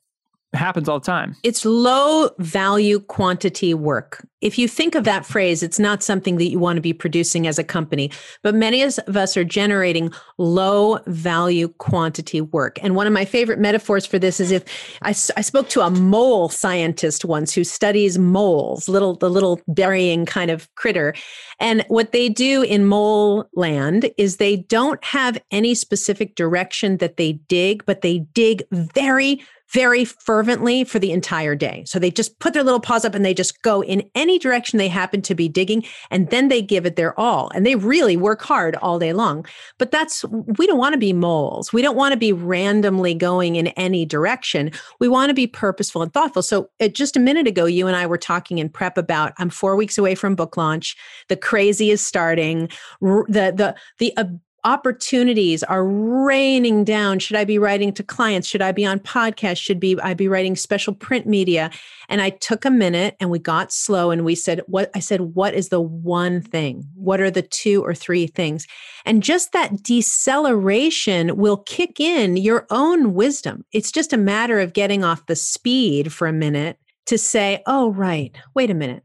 happens 0.54 0.88
all 0.88 1.00
the 1.00 1.06
time. 1.06 1.36
It's 1.42 1.64
low 1.64 2.30
value 2.38 3.00
quantity 3.00 3.74
work. 3.74 4.26
If 4.40 4.58
you 4.58 4.66
think 4.66 4.94
of 4.94 5.04
that 5.04 5.24
phrase, 5.24 5.62
it's 5.62 5.78
not 5.78 6.02
something 6.02 6.36
that 6.36 6.50
you 6.50 6.58
want 6.58 6.76
to 6.76 6.80
be 6.82 6.92
producing 6.92 7.46
as 7.46 7.58
a 7.58 7.64
company, 7.64 8.10
but 8.42 8.54
many 8.54 8.82
of 8.82 8.98
us 9.16 9.36
are 9.36 9.44
generating 9.44 10.12
low 10.36 10.98
value 11.06 11.68
quantity 11.78 12.40
work. 12.40 12.78
And 12.82 12.96
one 12.96 13.06
of 13.06 13.12
my 13.12 13.24
favorite 13.24 13.60
metaphors 13.60 14.04
for 14.04 14.18
this 14.18 14.40
is 14.40 14.50
if 14.50 14.64
I, 15.02 15.10
I 15.10 15.42
spoke 15.42 15.68
to 15.70 15.82
a 15.82 15.90
mole 15.90 16.48
scientist 16.48 17.24
once 17.24 17.54
who 17.54 17.62
studies 17.62 18.18
moles, 18.18 18.88
little 18.88 19.14
the 19.14 19.30
little 19.30 19.60
burying 19.68 20.26
kind 20.26 20.50
of 20.50 20.72
critter. 20.74 21.14
And 21.60 21.84
what 21.88 22.12
they 22.12 22.28
do 22.28 22.62
in 22.62 22.86
mole 22.86 23.48
land 23.54 24.10
is 24.18 24.36
they 24.36 24.56
don't 24.56 25.02
have 25.04 25.40
any 25.52 25.74
specific 25.74 26.34
direction 26.34 26.96
that 26.96 27.16
they 27.16 27.34
dig, 27.48 27.84
but 27.86 28.00
they 28.00 28.20
dig 28.34 28.64
very 28.72 29.40
very 29.72 30.04
fervently 30.04 30.84
for 30.84 30.98
the 30.98 31.12
entire 31.12 31.54
day. 31.54 31.82
So 31.86 31.98
they 31.98 32.10
just 32.10 32.38
put 32.38 32.52
their 32.52 32.62
little 32.62 32.80
paws 32.80 33.04
up 33.04 33.14
and 33.14 33.24
they 33.24 33.34
just 33.34 33.62
go 33.62 33.82
in 33.82 34.08
any 34.14 34.38
direction 34.38 34.78
they 34.78 34.88
happen 34.88 35.22
to 35.22 35.34
be 35.34 35.48
digging 35.48 35.84
and 36.10 36.28
then 36.30 36.48
they 36.48 36.60
give 36.60 36.84
it 36.84 36.96
their 36.96 37.18
all. 37.18 37.50
And 37.54 37.64
they 37.64 37.74
really 37.76 38.16
work 38.16 38.42
hard 38.42 38.76
all 38.76 38.98
day 38.98 39.12
long. 39.12 39.46
But 39.78 39.90
that's, 39.90 40.24
we 40.58 40.66
don't 40.66 40.78
want 40.78 40.92
to 40.92 40.98
be 40.98 41.12
moles. 41.12 41.72
We 41.72 41.82
don't 41.82 41.96
want 41.96 42.12
to 42.12 42.18
be 42.18 42.32
randomly 42.32 43.14
going 43.14 43.56
in 43.56 43.68
any 43.68 44.04
direction. 44.04 44.70
We 45.00 45.08
want 45.08 45.30
to 45.30 45.34
be 45.34 45.46
purposeful 45.46 46.02
and 46.02 46.12
thoughtful. 46.12 46.42
So 46.42 46.68
uh, 46.80 46.88
just 46.88 47.16
a 47.16 47.20
minute 47.20 47.46
ago, 47.46 47.64
you 47.64 47.86
and 47.86 47.96
I 47.96 48.06
were 48.06 48.18
talking 48.18 48.58
in 48.58 48.68
prep 48.68 48.98
about 48.98 49.32
I'm 49.38 49.50
four 49.50 49.76
weeks 49.76 49.96
away 49.96 50.14
from 50.14 50.34
book 50.34 50.56
launch. 50.56 50.96
The 51.28 51.36
crazy 51.36 51.90
is 51.90 52.04
starting. 52.04 52.68
The, 53.00 53.52
the, 53.56 53.74
the, 53.98 54.38
opportunities 54.64 55.62
are 55.62 55.84
raining 55.84 56.84
down. 56.84 57.18
Should 57.18 57.36
i 57.36 57.44
be 57.44 57.58
writing 57.58 57.92
to 57.94 58.02
clients? 58.02 58.46
Should 58.46 58.62
i 58.62 58.72
be 58.72 58.86
on 58.86 59.00
podcasts? 59.00 59.58
Should 59.58 59.80
be 59.80 59.98
i 60.02 60.14
be 60.14 60.28
writing 60.28 60.56
special 60.56 60.94
print 60.94 61.26
media? 61.26 61.70
And 62.08 62.20
i 62.20 62.30
took 62.30 62.64
a 62.64 62.70
minute 62.70 63.16
and 63.20 63.30
we 63.30 63.38
got 63.38 63.72
slow 63.72 64.10
and 64.10 64.24
we 64.24 64.34
said 64.34 64.62
what 64.66 64.90
i 64.94 65.00
said 65.00 65.20
what 65.20 65.54
is 65.54 65.68
the 65.68 65.80
one 65.80 66.40
thing? 66.40 66.84
What 66.94 67.20
are 67.20 67.30
the 67.30 67.42
two 67.42 67.84
or 67.84 67.94
three 67.94 68.26
things? 68.26 68.66
And 69.04 69.22
just 69.22 69.52
that 69.52 69.82
deceleration 69.82 71.36
will 71.36 71.58
kick 71.58 71.98
in 71.98 72.36
your 72.36 72.66
own 72.70 73.14
wisdom. 73.14 73.64
It's 73.72 73.90
just 73.90 74.12
a 74.12 74.18
matter 74.18 74.60
of 74.60 74.72
getting 74.72 75.02
off 75.02 75.26
the 75.26 75.36
speed 75.36 76.12
for 76.12 76.26
a 76.26 76.32
minute 76.32 76.78
to 77.06 77.18
say 77.18 77.62
oh 77.66 77.90
right. 77.90 78.36
Wait 78.54 78.70
a 78.70 78.74
minute 78.74 79.02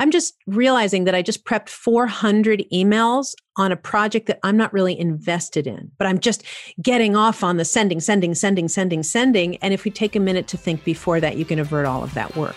I'm 0.00 0.10
just 0.10 0.34
realizing 0.46 1.04
that 1.04 1.14
I 1.14 1.20
just 1.20 1.44
prepped 1.44 1.68
400 1.68 2.64
emails 2.72 3.34
on 3.56 3.70
a 3.70 3.76
project 3.76 4.28
that 4.28 4.38
I'm 4.42 4.56
not 4.56 4.72
really 4.72 4.98
invested 4.98 5.66
in, 5.66 5.90
but 5.98 6.06
I'm 6.06 6.18
just 6.18 6.42
getting 6.80 7.14
off 7.14 7.44
on 7.44 7.58
the 7.58 7.66
sending, 7.66 8.00
sending, 8.00 8.34
sending, 8.34 8.66
sending, 8.66 9.02
sending. 9.02 9.56
And 9.58 9.74
if 9.74 9.84
we 9.84 9.90
take 9.90 10.16
a 10.16 10.20
minute 10.20 10.48
to 10.48 10.56
think 10.56 10.84
before 10.84 11.20
that, 11.20 11.36
you 11.36 11.44
can 11.44 11.58
avert 11.58 11.84
all 11.84 12.02
of 12.02 12.14
that 12.14 12.34
work. 12.34 12.56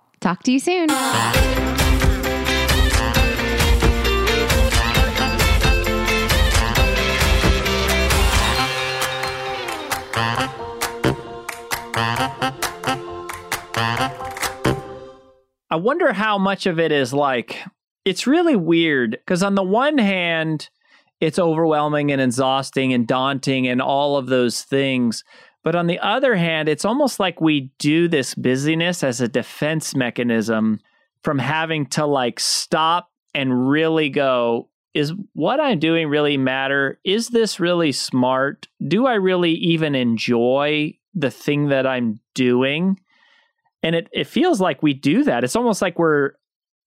Talk 0.21 0.43
to 0.43 0.51
you 0.51 0.59
soon. 0.59 0.87
I 15.71 15.75
wonder 15.75 16.13
how 16.13 16.37
much 16.37 16.67
of 16.67 16.79
it 16.79 16.91
is 16.91 17.11
like, 17.13 17.57
it's 18.05 18.27
really 18.27 18.55
weird 18.55 19.11
because, 19.11 19.41
on 19.41 19.55
the 19.55 19.63
one 19.63 19.97
hand, 19.97 20.69
it's 21.19 21.39
overwhelming 21.39 22.11
and 22.11 22.21
exhausting 22.21 22.93
and 22.93 23.07
daunting 23.07 23.67
and 23.67 23.81
all 23.81 24.17
of 24.17 24.27
those 24.27 24.61
things. 24.61 25.23
But 25.63 25.75
on 25.75 25.87
the 25.87 25.99
other 25.99 26.35
hand, 26.35 26.67
it's 26.67 26.85
almost 26.85 27.19
like 27.19 27.39
we 27.39 27.71
do 27.77 28.07
this 28.07 28.33
busyness 28.33 29.03
as 29.03 29.21
a 29.21 29.27
defense 29.27 29.95
mechanism 29.95 30.79
from 31.23 31.37
having 31.37 31.85
to 31.87 32.05
like 32.05 32.39
stop 32.39 33.11
and 33.33 33.69
really 33.69 34.09
go, 34.09 34.69
is 34.93 35.13
what 35.33 35.59
I'm 35.59 35.79
doing 35.79 36.09
really 36.09 36.37
matter? 36.37 36.99
Is 37.05 37.29
this 37.29 37.59
really 37.59 37.91
smart? 37.91 38.67
Do 38.85 39.05
I 39.05 39.13
really 39.13 39.53
even 39.53 39.95
enjoy 39.95 40.97
the 41.13 41.31
thing 41.31 41.69
that 41.69 41.85
I'm 41.85 42.19
doing? 42.33 42.99
And 43.83 43.95
it, 43.95 44.09
it 44.11 44.27
feels 44.27 44.59
like 44.59 44.83
we 44.83 44.93
do 44.93 45.23
that. 45.23 45.43
It's 45.43 45.55
almost 45.55 45.81
like 45.81 45.97
we're 45.97 46.31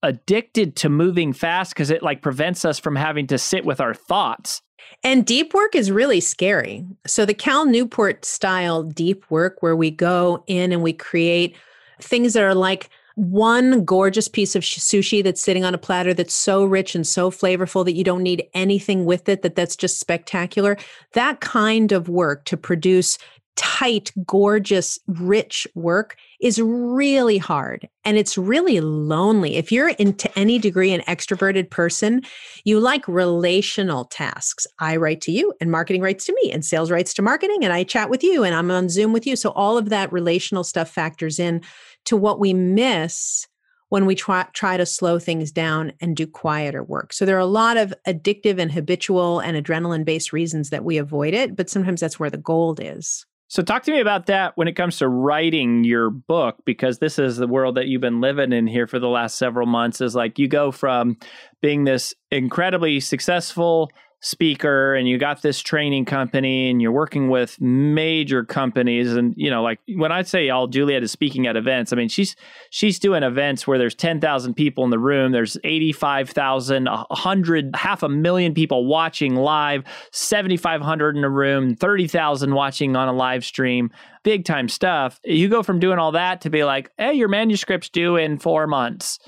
addicted 0.04 0.76
to 0.76 0.88
moving 0.88 1.32
fast 1.32 1.72
because 1.72 1.90
it 1.90 2.02
like 2.02 2.22
prevents 2.22 2.64
us 2.64 2.78
from 2.78 2.94
having 2.94 3.26
to 3.28 3.38
sit 3.38 3.64
with 3.64 3.80
our 3.80 3.94
thoughts. 3.94 4.62
And 5.02 5.26
deep 5.26 5.54
work 5.54 5.74
is 5.74 5.90
really 5.90 6.20
scary. 6.20 6.84
So, 7.06 7.24
the 7.24 7.34
Cal 7.34 7.64
Newport 7.64 8.24
style 8.24 8.82
deep 8.82 9.24
work, 9.30 9.62
where 9.62 9.74
we 9.74 9.90
go 9.90 10.44
in 10.46 10.72
and 10.72 10.82
we 10.82 10.92
create 10.92 11.56
things 12.00 12.34
that 12.34 12.42
are 12.42 12.54
like 12.54 12.90
one 13.16 13.84
gorgeous 13.84 14.26
piece 14.26 14.56
of 14.56 14.62
sushi 14.62 15.22
that's 15.22 15.40
sitting 15.40 15.64
on 15.64 15.72
a 15.72 15.78
platter 15.78 16.12
that's 16.12 16.34
so 16.34 16.64
rich 16.64 16.94
and 16.94 17.06
so 17.06 17.30
flavorful 17.30 17.84
that 17.84 17.92
you 17.92 18.02
don't 18.02 18.24
need 18.24 18.44
anything 18.54 19.04
with 19.04 19.28
it, 19.28 19.42
that 19.42 19.54
that's 19.54 19.76
just 19.76 20.00
spectacular. 20.00 20.76
That 21.12 21.40
kind 21.40 21.92
of 21.92 22.08
work 22.08 22.44
to 22.46 22.56
produce 22.56 23.16
tight, 23.56 24.12
gorgeous, 24.26 24.98
rich 25.06 25.66
work 25.74 26.16
is 26.40 26.60
really 26.60 27.38
hard 27.38 27.88
and 28.04 28.16
it's 28.16 28.36
really 28.36 28.80
lonely. 28.80 29.56
If 29.56 29.70
you're 29.70 29.90
into 29.90 30.30
any 30.38 30.58
degree 30.58 30.92
an 30.92 31.02
extroverted 31.02 31.70
person, 31.70 32.22
you 32.64 32.80
like 32.80 33.06
relational 33.06 34.06
tasks. 34.06 34.66
I 34.80 34.96
write 34.96 35.20
to 35.22 35.32
you 35.32 35.52
and 35.60 35.70
marketing 35.70 36.02
writes 36.02 36.26
to 36.26 36.36
me 36.42 36.52
and 36.52 36.64
sales 36.64 36.90
writes 36.90 37.14
to 37.14 37.22
marketing 37.22 37.64
and 37.64 37.72
I 37.72 37.84
chat 37.84 38.10
with 38.10 38.22
you 38.22 38.44
and 38.44 38.54
I'm 38.54 38.70
on 38.70 38.88
Zoom 38.88 39.12
with 39.12 39.26
you. 39.26 39.36
So 39.36 39.50
all 39.50 39.78
of 39.78 39.88
that 39.88 40.12
relational 40.12 40.64
stuff 40.64 40.90
factors 40.90 41.38
in 41.38 41.62
to 42.06 42.16
what 42.16 42.40
we 42.40 42.52
miss 42.52 43.46
when 43.88 44.06
we 44.06 44.14
try, 44.14 44.44
try 44.54 44.76
to 44.76 44.86
slow 44.86 45.18
things 45.18 45.52
down 45.52 45.92
and 46.00 46.16
do 46.16 46.26
quieter 46.26 46.82
work. 46.82 47.12
So 47.12 47.24
there 47.24 47.36
are 47.36 47.40
a 47.40 47.46
lot 47.46 47.76
of 47.76 47.94
addictive 48.08 48.58
and 48.58 48.72
habitual 48.72 49.38
and 49.38 49.56
adrenaline 49.56 50.04
based 50.04 50.32
reasons 50.32 50.70
that 50.70 50.84
we 50.84 50.98
avoid 50.98 51.32
it, 51.32 51.54
but 51.54 51.70
sometimes 51.70 52.00
that's 52.00 52.18
where 52.18 52.30
the 52.30 52.36
gold 52.36 52.80
is. 52.82 53.24
So, 53.54 53.62
talk 53.62 53.84
to 53.84 53.92
me 53.92 54.00
about 54.00 54.26
that 54.26 54.56
when 54.56 54.66
it 54.66 54.72
comes 54.72 54.98
to 54.98 55.06
writing 55.06 55.84
your 55.84 56.10
book, 56.10 56.56
because 56.64 56.98
this 56.98 57.20
is 57.20 57.36
the 57.36 57.46
world 57.46 57.76
that 57.76 57.86
you've 57.86 58.00
been 58.00 58.20
living 58.20 58.52
in 58.52 58.66
here 58.66 58.88
for 58.88 58.98
the 58.98 59.06
last 59.06 59.38
several 59.38 59.64
months. 59.64 60.00
Is 60.00 60.16
like 60.16 60.40
you 60.40 60.48
go 60.48 60.72
from 60.72 61.18
being 61.60 61.84
this 61.84 62.12
incredibly 62.32 62.98
successful 62.98 63.92
speaker 64.24 64.94
and 64.94 65.06
you 65.06 65.18
got 65.18 65.42
this 65.42 65.60
training 65.60 66.06
company 66.06 66.70
and 66.70 66.80
you're 66.80 66.90
working 66.90 67.28
with 67.28 67.60
major 67.60 68.42
companies. 68.42 69.14
And 69.14 69.34
you 69.36 69.50
know 69.50 69.62
like 69.62 69.80
when 69.96 70.12
I 70.12 70.22
say 70.22 70.48
all 70.48 70.66
Juliet 70.66 71.02
is 71.02 71.12
speaking 71.12 71.46
at 71.46 71.56
events 71.56 71.92
I 71.92 71.96
mean 71.96 72.08
she's 72.08 72.34
she's 72.70 72.98
doing 72.98 73.22
events 73.22 73.66
where 73.66 73.76
there's 73.76 73.94
10,000 73.94 74.54
people 74.54 74.82
in 74.82 74.88
the 74.88 74.98
room. 74.98 75.32
There's 75.32 75.58
85,000 75.62 76.86
100 76.86 77.76
half 77.76 78.02
a 78.02 78.08
million 78.08 78.54
people 78.54 78.86
watching 78.86 79.36
live 79.36 79.84
7500 80.12 81.16
in 81.18 81.24
a 81.24 81.28
room 81.28 81.76
30,000 81.76 82.54
watching 82.54 82.96
on 82.96 83.08
a 83.08 83.12
live 83.12 83.44
stream. 83.44 83.90
Big 84.22 84.46
time 84.46 84.70
stuff. 84.70 85.20
You 85.24 85.50
go 85.50 85.62
from 85.62 85.80
doing 85.80 85.98
all 85.98 86.12
that 86.12 86.40
to 86.40 86.50
be 86.50 86.64
like 86.64 86.90
hey 86.96 87.12
your 87.12 87.28
manuscript's 87.28 87.90
due 87.90 88.16
in 88.16 88.38
4 88.38 88.66
months. 88.66 89.18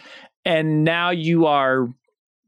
And 0.47 0.85
now 0.85 1.11
you 1.11 1.45
are 1.45 1.89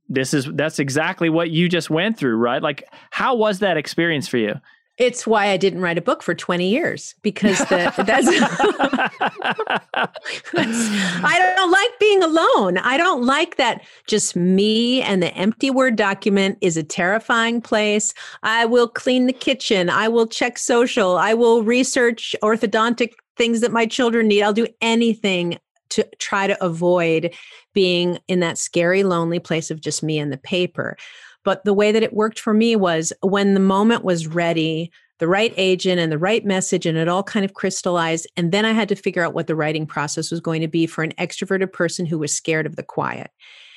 this 0.08 0.32
is 0.32 0.48
that's 0.54 0.78
exactly 0.78 1.28
what 1.28 1.50
you 1.50 1.68
just 1.68 1.90
went 1.90 2.18
through, 2.18 2.36
right? 2.36 2.62
Like, 2.62 2.84
how 3.10 3.34
was 3.34 3.58
that 3.60 3.76
experience 3.76 4.28
for 4.28 4.38
you? 4.38 4.54
It's 4.98 5.26
why 5.28 5.50
I 5.50 5.56
didn't 5.56 5.80
write 5.80 5.96
a 5.96 6.02
book 6.02 6.24
for 6.24 6.34
20 6.34 6.68
years 6.68 7.14
because 7.22 7.60
the, 7.60 7.92
that's, 8.04 8.26
that's, 10.52 11.24
I 11.24 11.54
don't 11.56 11.70
like 11.70 11.98
being 12.00 12.20
alone. 12.20 12.78
I 12.78 12.96
don't 12.96 13.24
like 13.24 13.58
that 13.58 13.86
just 14.08 14.34
me 14.34 15.00
and 15.02 15.22
the 15.22 15.32
empty 15.34 15.70
Word 15.70 15.94
document 15.94 16.58
is 16.62 16.76
a 16.76 16.82
terrifying 16.82 17.60
place. 17.60 18.12
I 18.42 18.64
will 18.64 18.88
clean 18.88 19.26
the 19.26 19.32
kitchen. 19.32 19.88
I 19.88 20.08
will 20.08 20.26
check 20.26 20.58
social. 20.58 21.16
I 21.16 21.32
will 21.32 21.62
research 21.62 22.34
orthodontic 22.42 23.12
things 23.36 23.60
that 23.60 23.70
my 23.70 23.86
children 23.86 24.26
need. 24.26 24.42
I'll 24.42 24.52
do 24.52 24.66
anything 24.80 25.58
to 25.90 26.06
try 26.18 26.46
to 26.46 26.64
avoid 26.64 27.34
being 27.74 28.18
in 28.28 28.40
that 28.40 28.58
scary, 28.58 29.02
lonely 29.02 29.38
place 29.38 29.70
of 29.70 29.80
just 29.80 30.02
me 30.02 30.18
and 30.18 30.32
the 30.32 30.38
paper. 30.38 30.96
But 31.44 31.64
the 31.64 31.74
way 31.74 31.92
that 31.92 32.02
it 32.02 32.12
worked 32.12 32.40
for 32.40 32.52
me 32.52 32.76
was 32.76 33.12
when 33.22 33.54
the 33.54 33.60
moment 33.60 34.04
was 34.04 34.26
ready, 34.26 34.90
the 35.18 35.28
right 35.28 35.54
agent 35.56 36.00
and 36.00 36.12
the 36.12 36.18
right 36.18 36.44
message, 36.44 36.86
and 36.86 36.98
it 36.98 37.08
all 37.08 37.22
kind 37.22 37.44
of 37.44 37.54
crystallized. 37.54 38.26
And 38.36 38.52
then 38.52 38.64
I 38.64 38.72
had 38.72 38.88
to 38.90 38.96
figure 38.96 39.24
out 39.24 39.34
what 39.34 39.46
the 39.46 39.56
writing 39.56 39.86
process 39.86 40.30
was 40.30 40.40
going 40.40 40.60
to 40.60 40.68
be 40.68 40.86
for 40.86 41.02
an 41.02 41.12
extroverted 41.12 41.72
person 41.72 42.06
who 42.06 42.18
was 42.18 42.34
scared 42.34 42.66
of 42.66 42.76
the 42.76 42.82
quiet. 42.82 43.30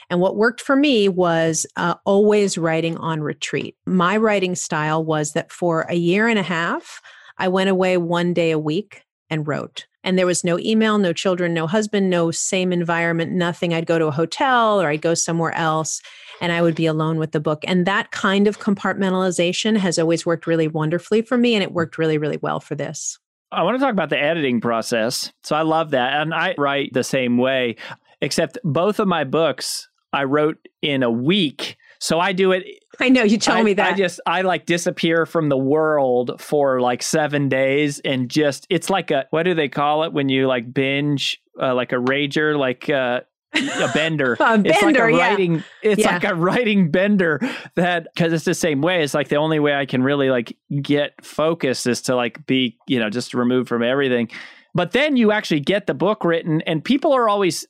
And 0.09 0.19
what 0.19 0.35
worked 0.35 0.59
for 0.59 0.75
me 0.75 1.07
was 1.07 1.65
uh, 1.77 1.95
always 2.05 2.57
writing 2.57 2.97
on 2.97 3.21
retreat. 3.21 3.77
My 3.85 4.17
writing 4.17 4.55
style 4.55 5.03
was 5.03 5.31
that 5.33 5.51
for 5.51 5.83
a 5.83 5.95
year 5.95 6.27
and 6.27 6.37
a 6.37 6.43
half, 6.43 7.01
I 7.37 7.47
went 7.47 7.69
away 7.69 7.97
one 7.97 8.33
day 8.33 8.51
a 8.51 8.59
week 8.59 9.03
and 9.29 9.47
wrote. 9.47 9.87
And 10.03 10.17
there 10.17 10.25
was 10.25 10.43
no 10.43 10.57
email, 10.59 10.97
no 10.97 11.13
children, 11.13 11.53
no 11.53 11.67
husband, 11.67 12.09
no 12.09 12.31
same 12.31 12.73
environment, 12.73 13.31
nothing. 13.31 13.73
I'd 13.73 13.85
go 13.85 13.99
to 13.99 14.07
a 14.07 14.11
hotel 14.11 14.81
or 14.81 14.87
I'd 14.87 15.01
go 15.01 15.13
somewhere 15.13 15.51
else 15.53 16.01
and 16.41 16.51
I 16.51 16.61
would 16.61 16.75
be 16.75 16.87
alone 16.87 17.17
with 17.17 17.31
the 17.31 17.39
book. 17.39 17.63
And 17.67 17.85
that 17.85 18.11
kind 18.11 18.47
of 18.47 18.59
compartmentalization 18.59 19.77
has 19.77 19.99
always 19.99 20.25
worked 20.25 20.47
really 20.47 20.67
wonderfully 20.67 21.21
for 21.21 21.37
me. 21.37 21.53
And 21.53 21.63
it 21.63 21.71
worked 21.71 21.97
really, 21.97 22.17
really 22.17 22.37
well 22.37 22.59
for 22.59 22.73
this. 22.73 23.19
I 23.51 23.63
want 23.63 23.75
to 23.75 23.79
talk 23.79 23.91
about 23.91 24.09
the 24.09 24.19
editing 24.19 24.59
process. 24.61 25.31
So 25.43 25.55
I 25.55 25.61
love 25.61 25.91
that. 25.91 26.21
And 26.21 26.33
I 26.33 26.55
write 26.57 26.93
the 26.93 27.03
same 27.03 27.37
way, 27.37 27.75
except 28.21 28.57
both 28.63 28.99
of 28.99 29.07
my 29.07 29.23
books 29.23 29.87
I 30.13 30.23
wrote 30.23 30.57
in 30.81 31.03
a 31.03 31.11
week. 31.11 31.77
So 32.01 32.19
I 32.19 32.33
do 32.33 32.51
it. 32.51 32.65
I 32.99 33.09
know 33.09 33.21
you 33.21 33.37
told 33.37 33.59
I, 33.59 33.63
me 33.63 33.73
that. 33.75 33.93
I 33.93 33.95
just 33.95 34.19
I 34.25 34.41
like 34.41 34.65
disappear 34.65 35.27
from 35.27 35.49
the 35.49 35.57
world 35.57 36.41
for 36.41 36.81
like 36.81 37.03
seven 37.03 37.47
days 37.47 37.99
and 37.99 38.27
just 38.27 38.65
it's 38.71 38.89
like 38.89 39.11
a 39.11 39.27
what 39.29 39.43
do 39.43 39.53
they 39.53 39.69
call 39.69 40.03
it 40.03 40.11
when 40.11 40.27
you 40.27 40.47
like 40.47 40.73
binge 40.73 41.39
uh, 41.61 41.75
like 41.75 41.91
a 41.91 41.97
rager 41.97 42.57
like 42.57 42.89
uh, 42.89 43.21
a 43.53 43.87
bender. 43.93 44.33
a 44.39 44.57
bender, 44.57 44.69
it's 44.71 44.81
like 44.81 44.95
a 44.95 45.11
yeah. 45.11 45.29
writing. 45.29 45.63
It's 45.83 46.01
Yeah. 46.01 46.13
like 46.13 46.23
a 46.23 46.33
writing 46.33 46.89
bender 46.89 47.39
that 47.75 48.07
because 48.15 48.33
it's 48.33 48.45
the 48.45 48.55
same 48.55 48.81
way. 48.81 49.03
It's 49.03 49.13
like 49.13 49.27
the 49.27 49.35
only 49.35 49.59
way 49.59 49.75
I 49.75 49.85
can 49.85 50.01
really 50.01 50.31
like 50.31 50.57
get 50.81 51.23
focus 51.23 51.85
is 51.85 52.01
to 52.03 52.15
like 52.15 52.47
be 52.47 52.79
you 52.87 52.99
know 52.99 53.11
just 53.11 53.35
removed 53.35 53.69
from 53.69 53.83
everything. 53.83 54.29
But 54.73 54.91
then 54.91 55.17
you 55.17 55.31
actually 55.31 55.59
get 55.59 55.85
the 55.85 55.93
book 55.93 56.25
written, 56.25 56.61
and 56.61 56.83
people 56.83 57.13
are 57.13 57.29
always. 57.29 57.67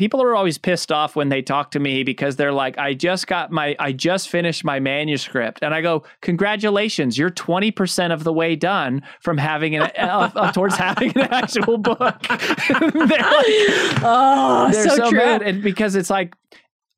People 0.00 0.22
are 0.22 0.34
always 0.34 0.56
pissed 0.56 0.90
off 0.90 1.14
when 1.14 1.28
they 1.28 1.42
talk 1.42 1.72
to 1.72 1.78
me 1.78 2.04
because 2.04 2.36
they're 2.36 2.54
like, 2.54 2.78
I 2.78 2.94
just 2.94 3.26
got 3.26 3.50
my, 3.50 3.76
I 3.78 3.92
just 3.92 4.30
finished 4.30 4.64
my 4.64 4.80
manuscript. 4.80 5.58
And 5.60 5.74
I 5.74 5.82
go, 5.82 6.04
Congratulations, 6.22 7.18
you're 7.18 7.28
20% 7.28 8.10
of 8.10 8.24
the 8.24 8.32
way 8.32 8.56
done 8.56 9.02
from 9.20 9.36
having 9.36 9.76
an, 9.76 9.82
uh, 9.98 10.30
uh, 10.34 10.52
towards 10.52 10.76
having 10.76 11.10
an 11.16 11.28
actual 11.30 11.76
book. 11.76 11.98
they're 12.28 12.88
like, 12.88 14.00
oh, 14.02 14.70
they're 14.72 14.88
so, 14.88 14.96
so, 14.96 15.10
true. 15.10 15.18
mad 15.18 15.42
and 15.42 15.62
because 15.62 15.94
it's 15.94 16.10
like 16.10 16.34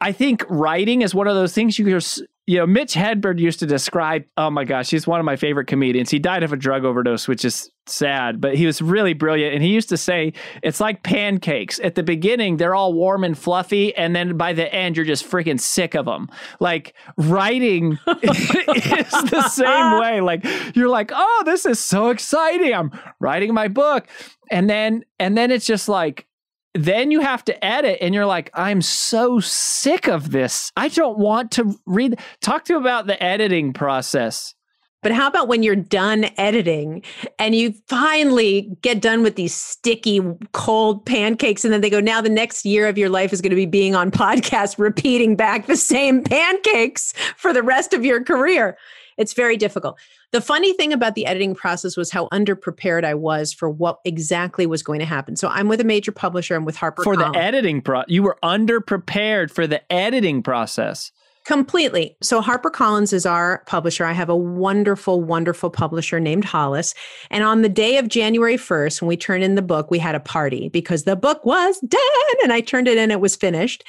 i 0.00 0.12
think 0.12 0.44
writing 0.48 1.02
is 1.02 1.14
one 1.14 1.26
of 1.26 1.34
those 1.34 1.52
things 1.52 1.78
you 1.78 1.88
just 1.88 2.22
you 2.46 2.58
know 2.58 2.66
mitch 2.66 2.94
hedberg 2.94 3.38
used 3.38 3.58
to 3.58 3.66
describe 3.66 4.24
oh 4.36 4.50
my 4.50 4.64
gosh 4.64 4.90
he's 4.90 5.06
one 5.06 5.20
of 5.20 5.26
my 5.26 5.36
favorite 5.36 5.66
comedians 5.66 6.10
he 6.10 6.18
died 6.18 6.42
of 6.42 6.52
a 6.52 6.56
drug 6.56 6.84
overdose 6.84 7.26
which 7.26 7.44
is 7.44 7.70
sad 7.86 8.40
but 8.40 8.54
he 8.54 8.66
was 8.66 8.80
really 8.80 9.12
brilliant. 9.14 9.54
And 9.54 9.62
he 9.62 9.70
used 9.70 9.88
to 9.90 9.96
say 9.96 10.32
it's 10.62 10.80
like 10.80 11.02
pancakes. 11.02 11.80
At 11.80 11.94
the 11.94 12.02
beginning 12.02 12.56
they're 12.56 12.74
all 12.74 12.92
warm 12.92 13.24
and 13.24 13.36
fluffy 13.36 13.94
and 13.96 14.14
then 14.14 14.36
by 14.36 14.52
the 14.52 14.72
end 14.72 14.96
you're 14.96 15.06
just 15.06 15.28
freaking 15.28 15.60
sick 15.60 15.94
of 15.94 16.06
them 16.06 16.28
like 16.60 16.94
writing 17.16 17.92
is 18.22 19.10
the 19.30 19.48
same 19.48 20.00
way. 20.00 20.20
Like 20.20 20.44
you're 20.74 20.88
like 20.88 21.10
oh 21.14 21.42
this 21.44 21.66
is 21.66 21.78
so 21.78 22.10
exciting. 22.10 22.74
I'm 22.74 22.90
writing 23.20 23.54
my 23.54 23.68
book. 23.68 24.06
And 24.50 24.68
then 24.68 25.04
and 25.18 25.36
then 25.36 25.50
it's 25.50 25.66
just 25.66 25.88
like 25.88 26.26
then 26.74 27.10
you 27.10 27.20
have 27.20 27.44
to 27.44 27.64
edit 27.64 27.98
and 28.00 28.14
you're 28.14 28.24
like 28.24 28.50
i'm 28.54 28.80
so 28.80 29.40
sick 29.40 30.08
of 30.08 30.30
this. 30.30 30.72
I 30.76 30.88
don't 30.88 31.18
want 31.18 31.50
to 31.52 31.78
read. 31.86 32.18
Talk 32.40 32.64
to 32.66 32.74
you 32.74 32.78
about 32.78 33.06
the 33.06 33.22
editing 33.22 33.72
process 33.72 34.54
But 35.02 35.12
how 35.12 35.26
about 35.26 35.48
when 35.48 35.62
you're 35.62 35.76
done 35.76 36.26
editing 36.36 37.02
and 37.38 37.54
you 37.54 37.74
finally 37.88 38.70
get 38.82 39.00
done 39.00 39.22
with 39.22 39.34
these 39.34 39.54
sticky, 39.54 40.20
cold 40.52 41.04
pancakes, 41.04 41.64
and 41.64 41.74
then 41.74 41.80
they 41.80 41.90
go, 41.90 42.00
now 42.00 42.20
the 42.20 42.28
next 42.28 42.64
year 42.64 42.86
of 42.86 42.96
your 42.96 43.08
life 43.08 43.32
is 43.32 43.40
going 43.40 43.50
to 43.50 43.56
be 43.56 43.66
being 43.66 43.94
on 43.94 44.10
podcast, 44.10 44.78
repeating 44.78 45.34
back 45.34 45.66
the 45.66 45.76
same 45.76 46.22
pancakes 46.22 47.12
for 47.36 47.52
the 47.52 47.62
rest 47.62 47.92
of 47.92 48.04
your 48.04 48.22
career. 48.22 48.78
It's 49.18 49.34
very 49.34 49.56
difficult. 49.56 49.98
The 50.30 50.40
funny 50.40 50.72
thing 50.72 50.92
about 50.92 51.14
the 51.14 51.26
editing 51.26 51.54
process 51.54 51.96
was 51.96 52.10
how 52.10 52.28
underprepared 52.28 53.04
I 53.04 53.14
was 53.14 53.52
for 53.52 53.68
what 53.68 53.98
exactly 54.04 54.66
was 54.66 54.82
going 54.82 55.00
to 55.00 55.06
happen. 55.06 55.36
So 55.36 55.48
I'm 55.48 55.68
with 55.68 55.80
a 55.80 55.84
major 55.84 56.12
publisher. 56.12 56.54
I'm 56.54 56.64
with 56.64 56.76
Harper 56.76 57.02
for 57.04 57.16
the 57.16 57.30
editing 57.36 57.82
pro 57.82 58.04
you 58.08 58.22
were 58.22 58.38
underprepared 58.42 59.50
for 59.50 59.66
the 59.66 59.92
editing 59.92 60.42
process 60.42 61.12
Completely. 61.44 62.16
So 62.22 62.40
HarperCollins 62.40 63.12
is 63.12 63.26
our 63.26 63.64
publisher. 63.66 64.04
I 64.04 64.12
have 64.12 64.28
a 64.28 64.36
wonderful, 64.36 65.20
wonderful 65.20 65.70
publisher 65.70 66.20
named 66.20 66.44
Hollis. 66.44 66.94
And 67.30 67.42
on 67.42 67.62
the 67.62 67.68
day 67.68 67.98
of 67.98 68.06
January 68.06 68.56
1st, 68.56 69.02
when 69.02 69.08
we 69.08 69.16
turned 69.16 69.42
in 69.42 69.56
the 69.56 69.62
book, 69.62 69.90
we 69.90 69.98
had 69.98 70.14
a 70.14 70.20
party 70.20 70.68
because 70.68 71.02
the 71.02 71.16
book 71.16 71.44
was 71.44 71.80
done 71.80 72.00
and 72.44 72.52
I 72.52 72.60
turned 72.60 72.86
it 72.86 72.96
in, 72.96 73.10
it 73.10 73.20
was 73.20 73.34
finished. 73.34 73.82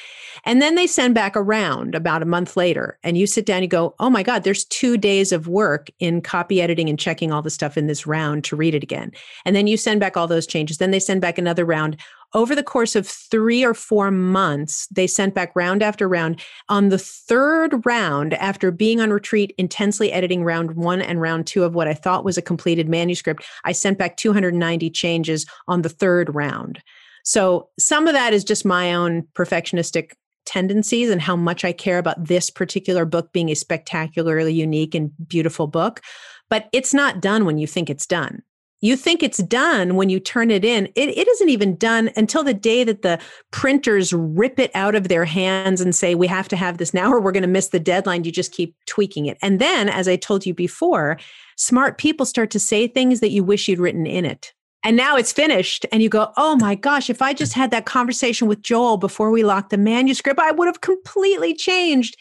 And 0.46 0.64
then 0.64 0.74
they 0.74 0.88
send 0.88 1.14
back 1.14 1.36
a 1.36 1.44
round 1.44 1.94
about 1.94 2.24
a 2.24 2.26
month 2.26 2.58
later. 2.58 2.98
And 3.04 3.20
you 3.20 3.28
sit 3.28 3.46
down, 3.46 3.62
you 3.62 3.68
go, 3.68 3.94
oh 4.00 4.10
my 4.10 4.24
God, 4.24 4.44
there's 4.44 4.66
two 4.66 4.98
days 4.98 5.32
of 5.32 5.48
work 5.48 5.92
in 6.00 6.22
copy 6.22 6.60
editing 6.60 6.90
and 6.90 6.98
checking 6.98 7.32
all 7.32 7.44
the 7.44 7.52
stuff 7.52 7.78
in 7.78 7.86
this 7.86 8.08
round 8.08 8.44
to 8.46 8.56
read 8.56 8.74
it 8.74 8.84
again. 8.84 9.12
And 9.46 9.56
then 9.56 9.68
you 9.68 9.78
send 9.78 10.00
back 10.00 10.18
all 10.18 10.28
those 10.28 10.48
changes. 10.48 10.80
Then 10.80 10.90
they 10.90 11.00
send 11.00 11.22
back 11.22 11.38
another 11.38 11.66
round 11.66 11.98
over 12.34 12.56
the 12.56 12.64
course 12.64 12.96
of 12.96 13.08
three 13.08 13.64
or 13.64 13.74
four 13.74 14.12
months, 14.12 14.88
they 14.88 15.08
sent 15.08 15.36
back 15.36 15.56
round 15.56 15.84
after 15.84 16.08
round. 16.08 16.42
On 16.70 16.90
the 16.90 16.98
third 16.98 17.86
round, 17.86 18.34
after 18.36 18.72
being 18.72 19.00
on 19.00 19.12
retreat, 19.12 19.54
intensely 19.58 20.12
editing 20.12 20.44
round 20.44 20.76
one 20.76 21.02
and 21.02 21.22
round 21.22 21.46
two 21.46 21.64
of 21.64 21.76
what 21.76 21.88
I 21.88 21.94
thought 21.94 22.26
was 22.26 22.38
a 22.38 22.42
completed 22.42 22.90
manuscript, 22.90 23.44
I 23.64 23.72
sent 23.72 23.98
back 23.98 24.18
290 24.18 24.90
changes 24.90 25.46
on 25.68 25.84
the 25.84 25.90
third 25.90 26.34
round. 26.34 26.82
So 27.24 27.70
some 27.80 28.08
of 28.08 28.14
that 28.14 28.34
is 28.34 28.44
just 28.44 28.66
my 28.66 28.94
own 28.94 29.24
perfectionistic 29.34 30.12
tendencies 30.46 31.10
and 31.10 31.22
how 31.22 31.36
much 31.36 31.64
I 31.64 31.72
care 31.72 31.98
about 31.98 32.26
this 32.26 32.50
particular 32.50 33.06
book 33.06 33.32
being 33.32 33.50
a 33.50 33.56
spectacularly 33.56 34.54
unique 34.54 34.94
and 34.94 35.12
beautiful 35.28 35.68
book. 35.68 36.02
But 36.50 36.68
it's 36.74 36.94
not 36.94 37.22
done 37.22 37.46
when 37.46 37.58
you 37.58 37.68
think 37.68 37.90
it's 37.90 38.06
done. 38.06 38.44
You 38.84 38.98
think 38.98 39.24
it's 39.24 39.38
done 39.38 39.96
when 39.96 40.10
you 40.10 40.20
turn 40.20 40.52
it 40.52 40.66
in. 40.66 40.88
It, 40.88 41.08
it 41.18 41.26
isn't 41.26 41.48
even 41.48 41.78
done 41.78 42.10
until 42.18 42.44
the 42.44 42.54
day 42.54 42.84
that 42.84 43.02
the 43.02 43.18
printers 43.52 44.12
rip 44.12 44.60
it 44.60 44.72
out 44.76 44.94
of 44.94 45.08
their 45.08 45.24
hands 45.24 45.80
and 45.80 45.96
say, 45.96 46.16
we 46.16 46.28
have 46.28 46.50
to 46.50 46.58
have 46.58 46.80
this 46.80 46.94
now 46.94 47.10
or 47.10 47.22
we're 47.22 47.32
going 47.32 47.44
to 47.44 47.48
miss 47.48 47.70
the 47.70 47.80
deadline. 47.80 48.26
You 48.26 48.32
just 48.34 48.52
keep 48.52 48.76
tweaking 48.86 49.26
it. 49.26 49.38
And 49.42 49.60
then, 49.60 49.88
as 49.88 50.10
I 50.10 50.18
told 50.18 50.46
you 50.46 50.54
before, 50.54 51.18
smart 51.56 51.98
people 51.98 52.26
start 52.26 52.52
to 52.52 52.60
say 52.60 52.90
things 52.90 53.22
that 53.22 53.32
you 53.32 53.42
wish 53.42 53.70
you'd 53.70 53.80
written 53.80 54.06
in 54.06 54.26
it. 54.26 54.52
And 54.84 54.98
now 54.98 55.16
it's 55.16 55.32
finished. 55.32 55.86
And 55.94 56.04
you 56.04 56.10
go, 56.10 56.34
oh 56.36 56.58
my 56.58 56.76
gosh, 56.76 57.10
if 57.10 57.22
I 57.22 57.34
just 57.34 57.54
had 57.54 57.72
that 57.72 57.86
conversation 57.86 58.50
with 58.50 58.62
Joel 58.62 58.98
before 58.98 59.32
we 59.32 59.46
locked 59.46 59.70
the 59.70 59.78
manuscript, 59.78 60.42
I 60.42 60.52
would 60.52 60.68
have 60.68 60.82
completely 60.82 61.54
changed 61.54 62.18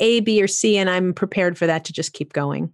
A, 0.00 0.20
B, 0.20 0.42
or 0.42 0.48
C. 0.48 0.78
And 0.78 0.88
I'm 0.88 1.12
prepared 1.12 1.58
for 1.58 1.66
that 1.66 1.84
to 1.84 1.92
just 1.92 2.14
keep 2.14 2.32
going. 2.32 2.72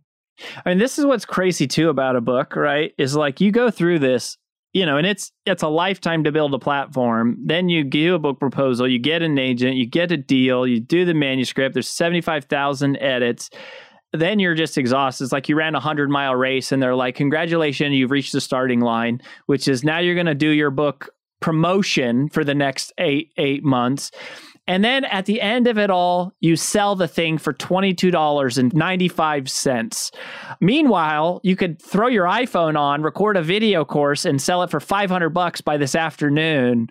I 0.64 0.70
mean, 0.70 0.78
this 0.78 0.98
is 0.98 1.06
what's 1.06 1.24
crazy 1.24 1.66
too 1.66 1.88
about 1.88 2.16
a 2.16 2.20
book, 2.20 2.56
right? 2.56 2.92
Is 2.98 3.14
like 3.16 3.40
you 3.40 3.50
go 3.50 3.70
through 3.70 4.00
this, 4.00 4.36
you 4.72 4.86
know, 4.86 4.96
and 4.96 5.06
it's 5.06 5.32
it's 5.46 5.62
a 5.62 5.68
lifetime 5.68 6.24
to 6.24 6.32
build 6.32 6.54
a 6.54 6.58
platform. 6.58 7.36
Then 7.44 7.68
you 7.68 7.84
do 7.84 8.14
a 8.14 8.18
book 8.18 8.38
proposal, 8.38 8.88
you 8.88 8.98
get 8.98 9.22
an 9.22 9.38
agent, 9.38 9.76
you 9.76 9.86
get 9.86 10.12
a 10.12 10.16
deal, 10.16 10.66
you 10.66 10.80
do 10.80 11.04
the 11.04 11.14
manuscript. 11.14 11.74
There's 11.74 11.88
seventy 11.88 12.20
five 12.20 12.46
thousand 12.46 12.96
edits. 12.98 13.50
Then 14.14 14.38
you're 14.38 14.54
just 14.54 14.76
exhausted. 14.76 15.24
It's 15.24 15.32
like 15.32 15.48
you 15.48 15.56
ran 15.56 15.74
a 15.74 15.80
hundred 15.80 16.10
mile 16.10 16.34
race, 16.34 16.70
and 16.70 16.82
they're 16.82 16.94
like, 16.94 17.14
"Congratulations, 17.14 17.94
you've 17.94 18.10
reached 18.10 18.32
the 18.32 18.40
starting 18.40 18.80
line," 18.80 19.20
which 19.46 19.68
is 19.68 19.84
now 19.84 20.00
you're 20.00 20.14
going 20.14 20.26
to 20.26 20.34
do 20.34 20.50
your 20.50 20.70
book 20.70 21.08
promotion 21.40 22.28
for 22.28 22.44
the 22.44 22.54
next 22.54 22.92
eight 22.98 23.32
eight 23.36 23.64
months. 23.64 24.10
And 24.68 24.84
then 24.84 25.04
at 25.04 25.26
the 25.26 25.40
end 25.40 25.66
of 25.66 25.76
it 25.76 25.90
all, 25.90 26.32
you 26.40 26.54
sell 26.54 26.94
the 26.94 27.08
thing 27.08 27.36
for 27.36 27.52
$22.95. 27.52 30.12
Meanwhile, 30.60 31.40
you 31.42 31.56
could 31.56 31.82
throw 31.82 32.06
your 32.06 32.26
iPhone 32.26 32.78
on, 32.78 33.02
record 33.02 33.36
a 33.36 33.42
video 33.42 33.84
course, 33.84 34.24
and 34.24 34.40
sell 34.40 34.62
it 34.62 34.70
for 34.70 34.78
500 34.78 35.30
bucks 35.30 35.60
by 35.60 35.76
this 35.76 35.96
afternoon. 35.96 36.86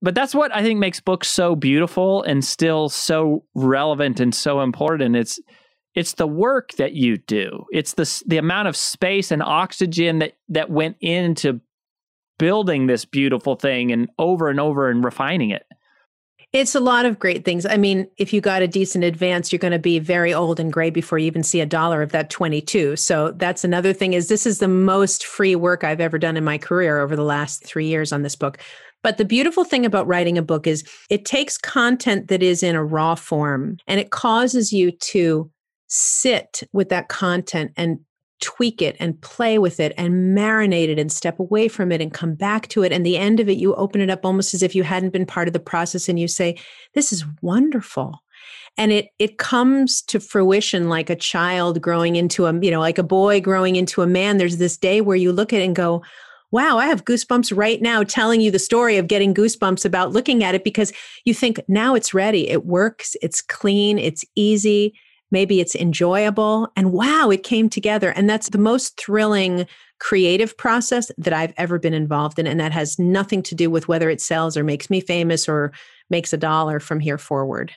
But 0.00 0.14
that's 0.14 0.34
what 0.34 0.54
I 0.54 0.62
think 0.62 0.78
makes 0.78 1.00
books 1.00 1.26
so 1.26 1.56
beautiful 1.56 2.22
and 2.22 2.44
still 2.44 2.88
so 2.88 3.44
relevant 3.54 4.20
and 4.20 4.32
so 4.32 4.60
important. 4.60 5.16
It's 5.16 5.40
it's 5.94 6.12
the 6.14 6.28
work 6.28 6.72
that 6.72 6.92
you 6.92 7.16
do. 7.16 7.64
It's 7.72 7.94
the 7.94 8.22
the 8.26 8.36
amount 8.36 8.68
of 8.68 8.76
space 8.76 9.32
and 9.32 9.42
oxygen 9.42 10.20
that 10.20 10.34
that 10.50 10.70
went 10.70 10.98
into 11.00 11.60
building 12.38 12.86
this 12.86 13.04
beautiful 13.04 13.56
thing 13.56 13.90
and 13.90 14.08
over 14.18 14.48
and 14.48 14.60
over 14.60 14.88
and 14.88 15.04
refining 15.04 15.50
it. 15.50 15.64
It's 16.54 16.74
a 16.74 16.80
lot 16.80 17.04
of 17.04 17.18
great 17.18 17.44
things. 17.44 17.66
I 17.66 17.76
mean, 17.76 18.08
if 18.16 18.32
you 18.32 18.40
got 18.40 18.62
a 18.62 18.68
decent 18.68 19.04
advance, 19.04 19.52
you're 19.52 19.58
going 19.58 19.72
to 19.72 19.78
be 19.78 19.98
very 19.98 20.32
old 20.32 20.58
and 20.58 20.72
gray 20.72 20.88
before 20.88 21.18
you 21.18 21.26
even 21.26 21.42
see 21.42 21.60
a 21.60 21.66
dollar 21.66 22.00
of 22.00 22.12
that 22.12 22.30
22. 22.30 22.96
So 22.96 23.32
that's 23.32 23.64
another 23.64 23.92
thing 23.92 24.14
is 24.14 24.28
this 24.28 24.46
is 24.46 24.58
the 24.58 24.66
most 24.66 25.26
free 25.26 25.54
work 25.54 25.84
I've 25.84 26.00
ever 26.00 26.18
done 26.18 26.38
in 26.38 26.44
my 26.44 26.56
career 26.56 27.00
over 27.00 27.16
the 27.16 27.22
last 27.22 27.64
3 27.64 27.86
years 27.86 28.12
on 28.12 28.22
this 28.22 28.34
book. 28.34 28.58
But 29.02 29.18
the 29.18 29.26
beautiful 29.26 29.62
thing 29.62 29.84
about 29.84 30.06
writing 30.06 30.38
a 30.38 30.42
book 30.42 30.66
is 30.66 30.88
it 31.10 31.26
takes 31.26 31.58
content 31.58 32.28
that 32.28 32.42
is 32.42 32.62
in 32.62 32.74
a 32.74 32.84
raw 32.84 33.14
form 33.14 33.76
and 33.86 34.00
it 34.00 34.10
causes 34.10 34.72
you 34.72 34.90
to 34.90 35.50
sit 35.86 36.62
with 36.72 36.88
that 36.88 37.08
content 37.08 37.72
and 37.76 38.00
tweak 38.40 38.80
it 38.80 38.96
and 39.00 39.20
play 39.20 39.58
with 39.58 39.80
it 39.80 39.92
and 39.96 40.36
marinate 40.36 40.88
it 40.88 40.98
and 40.98 41.10
step 41.10 41.38
away 41.38 41.68
from 41.68 41.90
it 41.90 42.00
and 42.00 42.12
come 42.12 42.34
back 42.34 42.68
to 42.68 42.82
it. 42.82 42.92
And 42.92 43.04
the 43.04 43.16
end 43.16 43.40
of 43.40 43.48
it, 43.48 43.58
you 43.58 43.74
open 43.74 44.00
it 44.00 44.10
up 44.10 44.24
almost 44.24 44.54
as 44.54 44.62
if 44.62 44.74
you 44.74 44.82
hadn't 44.82 45.10
been 45.10 45.26
part 45.26 45.48
of 45.48 45.52
the 45.52 45.60
process 45.60 46.08
and 46.08 46.18
you 46.18 46.28
say, 46.28 46.56
This 46.94 47.12
is 47.12 47.24
wonderful. 47.42 48.22
And 48.76 48.92
it 48.92 49.08
it 49.18 49.38
comes 49.38 50.02
to 50.02 50.20
fruition 50.20 50.88
like 50.88 51.10
a 51.10 51.16
child 51.16 51.80
growing 51.82 52.16
into 52.16 52.46
a, 52.46 52.58
you 52.60 52.70
know, 52.70 52.80
like 52.80 52.98
a 52.98 53.02
boy 53.02 53.40
growing 53.40 53.76
into 53.76 54.02
a 54.02 54.06
man. 54.06 54.38
There's 54.38 54.58
this 54.58 54.76
day 54.76 55.00
where 55.00 55.16
you 55.16 55.32
look 55.32 55.52
at 55.52 55.60
it 55.60 55.64
and 55.64 55.76
go, 55.76 56.02
Wow, 56.50 56.78
I 56.78 56.86
have 56.86 57.04
goosebumps 57.04 57.54
right 57.54 57.82
now 57.82 58.02
telling 58.02 58.40
you 58.40 58.50
the 58.50 58.58
story 58.58 58.96
of 58.96 59.06
getting 59.06 59.34
goosebumps 59.34 59.84
about 59.84 60.12
looking 60.12 60.42
at 60.42 60.54
it 60.54 60.64
because 60.64 60.92
you 61.26 61.34
think 61.34 61.60
now 61.68 61.94
it's 61.94 62.14
ready. 62.14 62.48
It 62.48 62.64
works, 62.64 63.16
it's 63.20 63.42
clean, 63.42 63.98
it's 63.98 64.24
easy 64.34 64.94
maybe 65.30 65.60
it's 65.60 65.74
enjoyable 65.74 66.70
and 66.76 66.92
wow 66.92 67.30
it 67.30 67.42
came 67.42 67.68
together. 67.68 68.10
And 68.10 68.28
that's 68.28 68.50
the 68.50 68.58
most 68.58 69.00
thrilling 69.00 69.66
creative 70.00 70.56
process 70.56 71.10
that 71.18 71.32
i've 71.32 71.52
ever 71.56 71.76
been 71.76 71.92
involved 71.92 72.38
in 72.38 72.46
and 72.46 72.60
that 72.60 72.70
has 72.70 73.00
nothing 73.00 73.42
to 73.42 73.56
do 73.56 73.68
with 73.68 73.88
whether 73.88 74.08
it 74.08 74.20
sells 74.20 74.56
or 74.56 74.62
makes 74.62 74.88
me 74.88 75.00
famous 75.00 75.48
or 75.48 75.72
makes 76.08 76.32
a 76.32 76.36
dollar 76.36 76.78
from 76.78 77.00
here 77.00 77.18
forward. 77.18 77.72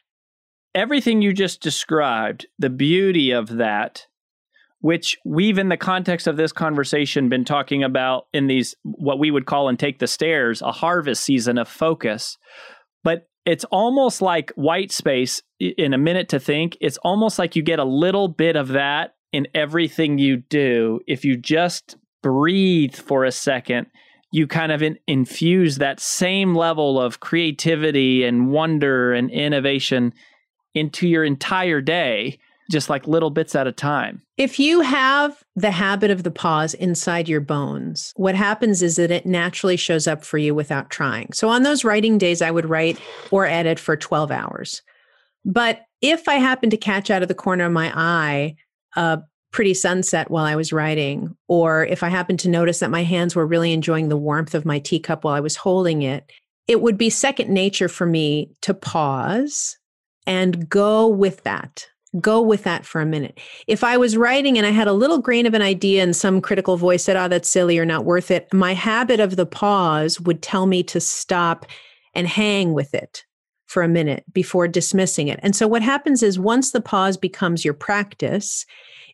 Everything 0.76 1.22
you 1.22 1.34
just 1.34 1.62
described 1.62 2.46
the 2.60 2.70
beauty 2.70 3.32
of 3.32 3.58
that 3.58 4.06
which 4.82 5.16
we've 5.24 5.60
in 5.60 5.70
the 5.70 5.78
context 5.78 6.28
of 6.28 6.38
this 6.38 6.52
conversation 6.52 7.30
been 7.30 7.46
talking 7.46 7.84
about 7.84 8.26
in 8.34 8.48
these 8.48 8.76
what 8.84 9.20
we 9.20 9.32
would 9.32 9.46
call 9.46 9.70
and 9.70 9.80
take 9.80 10.00
the 10.00 10.08
stairs 10.08 10.62
a 10.62 10.72
harvest 10.72 11.24
season 11.24 11.58
of 11.58 11.68
focus. 11.68 12.38
But 13.04 13.28
it's 13.46 13.66
almost 13.66 14.22
like 14.22 14.52
white 14.56 14.92
space 14.92 15.42
in 15.60 15.94
a 15.94 15.98
minute 15.98 16.30
to 16.30 16.40
think. 16.40 16.78
It's 16.80 16.98
almost 16.98 17.40
like 17.40 17.56
you 17.56 17.64
get 17.64 17.80
a 17.80 17.84
little 17.84 18.28
bit 18.28 18.56
of 18.56 18.70
that 18.70 19.16
in 19.32 19.48
everything 19.54 20.18
you 20.18 20.38
do. 20.38 21.00
If 21.08 21.26
you 21.26 21.38
just 21.38 21.98
breathe 22.22 22.96
for 22.96 23.26
a 23.26 23.32
second, 23.32 23.88
you 24.32 24.48
kind 24.48 24.72
of 24.72 24.82
in, 24.82 24.98
infuse 25.08 25.78
that 25.78 26.00
same 26.00 26.56
level 26.56 27.00
of 27.00 27.20
creativity 27.20 28.24
and 28.24 28.52
wonder 28.52 29.14
and 29.14 29.30
innovation 29.32 30.14
into 30.74 31.08
your 31.08 31.24
entire 31.24 31.82
day 31.82 32.40
just 32.72 32.90
like 32.90 33.08
little 33.08 33.30
bits 33.30 33.54
at 33.54 33.68
a 33.68 33.72
time. 33.72 34.22
If 34.38 34.60
you 34.60 34.82
have 34.82 35.44
the 35.56 35.72
habit 35.72 36.10
of 36.10 36.24
the 36.24 36.32
pause 36.32 36.74
inside 36.74 37.30
your 37.30 37.42
bones, 37.42 38.14
what 38.16 38.34
happens 38.34 38.82
is 38.82 38.96
that 38.96 39.12
it 39.12 39.26
naturally 39.26 39.78
shows 39.78 40.08
up 40.08 40.24
for 40.24 40.38
you 40.38 40.56
without 40.56 40.90
trying. 40.90 41.34
So 41.34 41.50
on 41.50 41.64
those 41.64 41.84
writing 41.84 42.18
days, 42.18 42.42
I 42.42 42.50
would 42.50 42.68
write 42.68 43.00
or 43.30 43.46
edit 43.46 43.80
for 43.80 43.96
12 43.96 44.32
hours. 44.32 44.82
But 45.46 45.82
if 46.02 46.28
I 46.28 46.36
happen 46.36 46.70
to 46.72 46.78
catch 46.78 47.12
out 47.12 47.22
of 47.22 47.28
the 47.28 47.36
corner 47.36 47.66
of 47.66 47.72
my 47.72 47.92
eye 47.96 48.56
a 48.96 49.22
pretty 49.52 49.74
sunset 49.74 50.32
while 50.32 50.46
I 50.46 50.56
was 50.56 50.74
writing, 50.74 51.36
or 51.48 51.86
if 51.86 52.04
I 52.04 52.10
happen 52.10 52.38
to 52.38 52.50
notice 52.50 52.80
that 52.80 52.90
my 52.90 53.04
hands 53.04 53.36
were 53.36 53.46
really 53.46 53.74
enjoying 53.74 54.10
the 54.10 54.18
warmth 54.18 54.56
of 54.56 54.66
my 54.66 54.80
teacup 54.80 55.24
while 55.24 55.36
I 55.36 55.42
was 55.42 55.58
holding 55.58 56.02
it, 56.02 56.32
it 56.68 56.82
would 56.82 56.98
be 56.98 57.10
second 57.10 57.50
nature 57.50 57.90
for 57.90 58.06
me 58.06 58.52
to 58.62 58.74
pause 58.74 59.78
and 60.26 60.70
go 60.70 61.08
with 61.08 61.44
that 61.44 61.88
go 62.20 62.42
with 62.42 62.64
that 62.64 62.86
for 62.86 63.00
a 63.00 63.06
minute. 63.06 63.40
If 63.68 63.84
I 63.84 63.98
was 63.98 64.18
writing 64.18 64.58
and 64.58 64.68
I 64.68 64.72
had 64.72 64.88
a 64.88 64.94
little 64.94 65.20
grain 65.20 65.46
of 65.46 65.54
an 65.54 65.62
idea 65.62 66.04
and 66.04 66.16
some 66.16 66.42
critical 66.42 66.76
voice 66.76 67.04
said, 67.04 67.16
oh, 67.16 67.28
that's 67.28 67.50
silly 67.50 67.80
or 67.80 67.86
not 67.86 68.06
worth 68.06 68.32
it, 68.32 68.52
my 68.54 68.74
habit 68.74 69.20
of 69.20 69.38
the 69.38 69.46
pause 69.46 70.20
would 70.20 70.42
tell 70.42 70.66
me 70.66 70.84
to 70.84 71.00
stop 71.00 71.66
and 72.14 72.28
hang 72.28 72.74
with 72.74 72.94
it 72.94 73.24
for 73.68 73.82
a 73.84 73.88
minute 73.88 74.26
before 74.34 74.68
dismissing 74.68 75.30
it. 75.30 75.40
And 75.42 75.56
so 75.56 75.68
what 75.68 75.82
happens 75.82 76.22
is 76.22 76.38
once 76.38 76.72
the 76.72 76.82
pause 76.82 77.16
becomes 77.16 77.64
your 77.64 77.74
practice, 77.74 78.66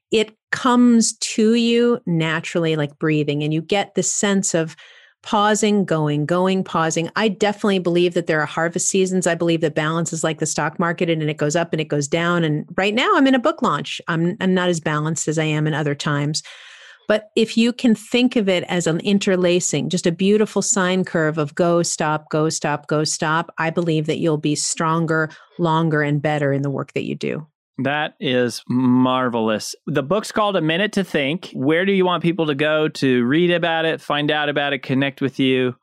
it 0.09 0.35
comes 0.51 1.15
to 1.17 1.53
you 1.53 1.99
naturally 2.07 2.75
like 2.75 2.97
breathing 2.97 3.43
and 3.43 3.53
you 3.53 3.61
get 3.61 3.93
the 3.93 4.01
sense 4.01 4.55
of 4.55 4.75
pausing, 5.23 5.83
going, 5.83 6.25
going, 6.25 6.63
pausing. 6.63 7.09
I 7.15 7.27
definitely 7.27 7.79
believe 7.79 8.13
that 8.13 8.27
there 8.27 8.39
are 8.39 8.45
harvest 8.45 8.87
seasons. 8.87 9.27
I 9.27 9.35
believe 9.35 9.61
that 9.61 9.75
balance 9.75 10.13
is 10.13 10.23
like 10.23 10.39
the 10.39 10.45
stock 10.45 10.79
market 10.79 11.09
and 11.09 11.21
it 11.21 11.37
goes 11.37 11.55
up 11.55 11.73
and 11.73 11.81
it 11.81 11.89
goes 11.89 12.07
down. 12.07 12.43
And 12.43 12.65
right 12.77 12.93
now 12.93 13.11
I'm 13.15 13.27
in 13.27 13.35
a 13.35 13.39
book 13.39 13.61
launch. 13.61 13.99
I'm, 14.07 14.37
I'm 14.39 14.53
not 14.53 14.69
as 14.69 14.79
balanced 14.79 15.27
as 15.27 15.37
I 15.37 15.43
am 15.43 15.67
in 15.67 15.73
other 15.73 15.95
times. 15.95 16.43
But 17.07 17.29
if 17.35 17.57
you 17.57 17.71
can 17.71 17.95
think 17.95 18.35
of 18.35 18.49
it 18.49 18.65
as 18.67 18.85
an 18.85 18.99
interlacing, 18.99 19.89
just 19.89 20.05
a 20.05 20.11
beautiful 20.11 20.61
sine 20.61 21.05
curve 21.05 21.37
of 21.37 21.55
go, 21.55 21.81
stop, 21.81 22.29
go, 22.29 22.49
stop, 22.49 22.87
go, 22.87 23.05
stop, 23.05 23.53
I 23.57 23.69
believe 23.69 24.07
that 24.07 24.17
you'll 24.19 24.37
be 24.37 24.55
stronger, 24.55 25.29
longer, 25.57 26.01
and 26.01 26.21
better 26.21 26.51
in 26.51 26.63
the 26.63 26.69
work 26.69 26.93
that 26.93 27.05
you 27.05 27.15
do. 27.15 27.47
That 27.79 28.15
is 28.19 28.63
marvelous. 28.67 29.75
The 29.85 30.03
book's 30.03 30.31
called 30.31 30.55
A 30.55 30.61
Minute 30.61 30.93
to 30.93 31.03
Think. 31.03 31.51
Where 31.53 31.85
do 31.85 31.91
you 31.91 32.05
want 32.05 32.23
people 32.23 32.47
to 32.47 32.55
go 32.55 32.87
to 32.89 33.23
read 33.25 33.51
about 33.51 33.85
it, 33.85 34.01
find 34.01 34.31
out 34.31 34.49
about 34.49 34.73
it, 34.73 34.81
connect 34.81 35.21
with 35.21 35.39
you? 35.39 35.75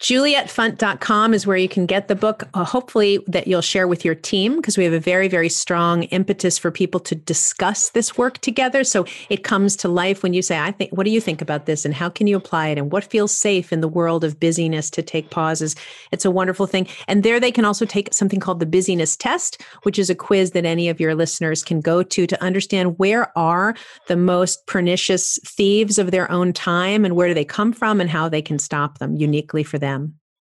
JulietFunt.com 0.00 1.32
is 1.32 1.46
where 1.46 1.56
you 1.56 1.68
can 1.68 1.86
get 1.86 2.08
the 2.08 2.16
book. 2.16 2.42
Uh, 2.52 2.64
hopefully, 2.64 3.20
that 3.28 3.46
you'll 3.46 3.62
share 3.62 3.86
with 3.86 4.04
your 4.04 4.16
team 4.16 4.56
because 4.56 4.76
we 4.76 4.82
have 4.84 4.92
a 4.92 4.98
very, 4.98 5.28
very 5.28 5.48
strong 5.48 6.02
impetus 6.04 6.58
for 6.58 6.72
people 6.72 6.98
to 7.00 7.14
discuss 7.14 7.90
this 7.90 8.18
work 8.18 8.38
together. 8.38 8.82
So 8.82 9.06
it 9.30 9.44
comes 9.44 9.76
to 9.76 9.88
life 9.88 10.22
when 10.22 10.34
you 10.34 10.42
say, 10.42 10.58
I 10.58 10.72
think, 10.72 10.90
what 10.90 11.04
do 11.04 11.10
you 11.10 11.20
think 11.20 11.40
about 11.40 11.66
this? 11.66 11.84
And 11.84 11.94
how 11.94 12.10
can 12.10 12.26
you 12.26 12.36
apply 12.36 12.68
it? 12.68 12.76
And 12.76 12.90
what 12.90 13.04
feels 13.04 13.32
safe 13.32 13.72
in 13.72 13.80
the 13.80 13.88
world 13.88 14.24
of 14.24 14.40
busyness 14.40 14.90
to 14.90 15.00
take 15.00 15.30
pauses? 15.30 15.76
It's 16.10 16.24
a 16.24 16.30
wonderful 16.30 16.66
thing. 16.66 16.88
And 17.06 17.22
there 17.22 17.38
they 17.38 17.52
can 17.52 17.64
also 17.64 17.86
take 17.86 18.12
something 18.12 18.40
called 18.40 18.58
the 18.58 18.66
busyness 18.66 19.16
test, 19.16 19.62
which 19.84 19.98
is 19.98 20.10
a 20.10 20.14
quiz 20.14 20.50
that 20.50 20.66
any 20.66 20.88
of 20.88 21.00
your 21.00 21.14
listeners 21.14 21.62
can 21.62 21.80
go 21.80 22.02
to 22.02 22.26
to 22.26 22.42
understand 22.42 22.98
where 22.98 23.32
are 23.38 23.74
the 24.08 24.16
most 24.16 24.66
pernicious 24.66 25.38
thieves 25.46 25.98
of 25.98 26.10
their 26.10 26.30
own 26.32 26.52
time 26.52 27.04
and 27.04 27.14
where 27.14 27.28
do 27.28 27.34
they 27.34 27.44
come 27.44 27.72
from 27.72 28.00
and 28.00 28.10
how 28.10 28.28
they 28.28 28.42
can 28.42 28.58
stop 28.58 28.98
them 28.98 29.16
uniquely 29.16 29.62
for 29.62 29.78
them. 29.78 29.83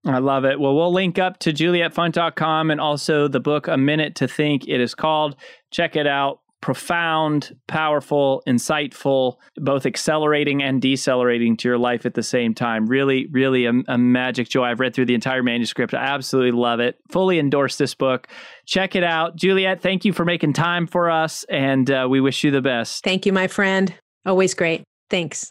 I 0.06 0.18
love 0.18 0.44
it. 0.44 0.58
Well, 0.58 0.74
we'll 0.74 0.92
link 0.92 1.18
up 1.18 1.38
to 1.40 1.52
julietfunt.com 1.52 2.70
and 2.70 2.80
also 2.80 3.28
the 3.28 3.40
book 3.40 3.68
A 3.68 3.76
Minute 3.76 4.14
to 4.16 4.28
Think. 4.28 4.66
It 4.66 4.80
is 4.80 4.94
called. 4.94 5.36
Check 5.70 5.94
it 5.94 6.06
out. 6.06 6.40
Profound, 6.62 7.56
powerful, 7.68 8.42
insightful, 8.46 9.36
both 9.56 9.86
accelerating 9.86 10.62
and 10.62 10.82
decelerating 10.82 11.56
to 11.58 11.68
your 11.68 11.78
life 11.78 12.04
at 12.04 12.12
the 12.12 12.22
same 12.22 12.54
time. 12.54 12.86
Really, 12.86 13.28
really 13.30 13.64
a, 13.64 13.72
a 13.88 13.96
magic 13.96 14.50
joy. 14.50 14.64
I've 14.64 14.80
read 14.80 14.94
through 14.94 15.06
the 15.06 15.14
entire 15.14 15.42
manuscript. 15.42 15.94
I 15.94 16.04
absolutely 16.04 16.52
love 16.52 16.80
it. 16.80 16.96
Fully 17.10 17.38
endorse 17.38 17.76
this 17.76 17.94
book. 17.94 18.28
Check 18.66 18.94
it 18.94 19.04
out. 19.04 19.36
Juliet, 19.36 19.80
thank 19.80 20.04
you 20.04 20.12
for 20.12 20.26
making 20.26 20.52
time 20.52 20.86
for 20.86 21.10
us, 21.10 21.44
and 21.44 21.90
uh, 21.90 22.06
we 22.10 22.20
wish 22.20 22.44
you 22.44 22.50
the 22.50 22.60
best. 22.60 23.04
Thank 23.04 23.24
you, 23.24 23.32
my 23.32 23.46
friend. 23.46 23.94
Always 24.26 24.52
great. 24.52 24.82
Thanks. 25.08 25.50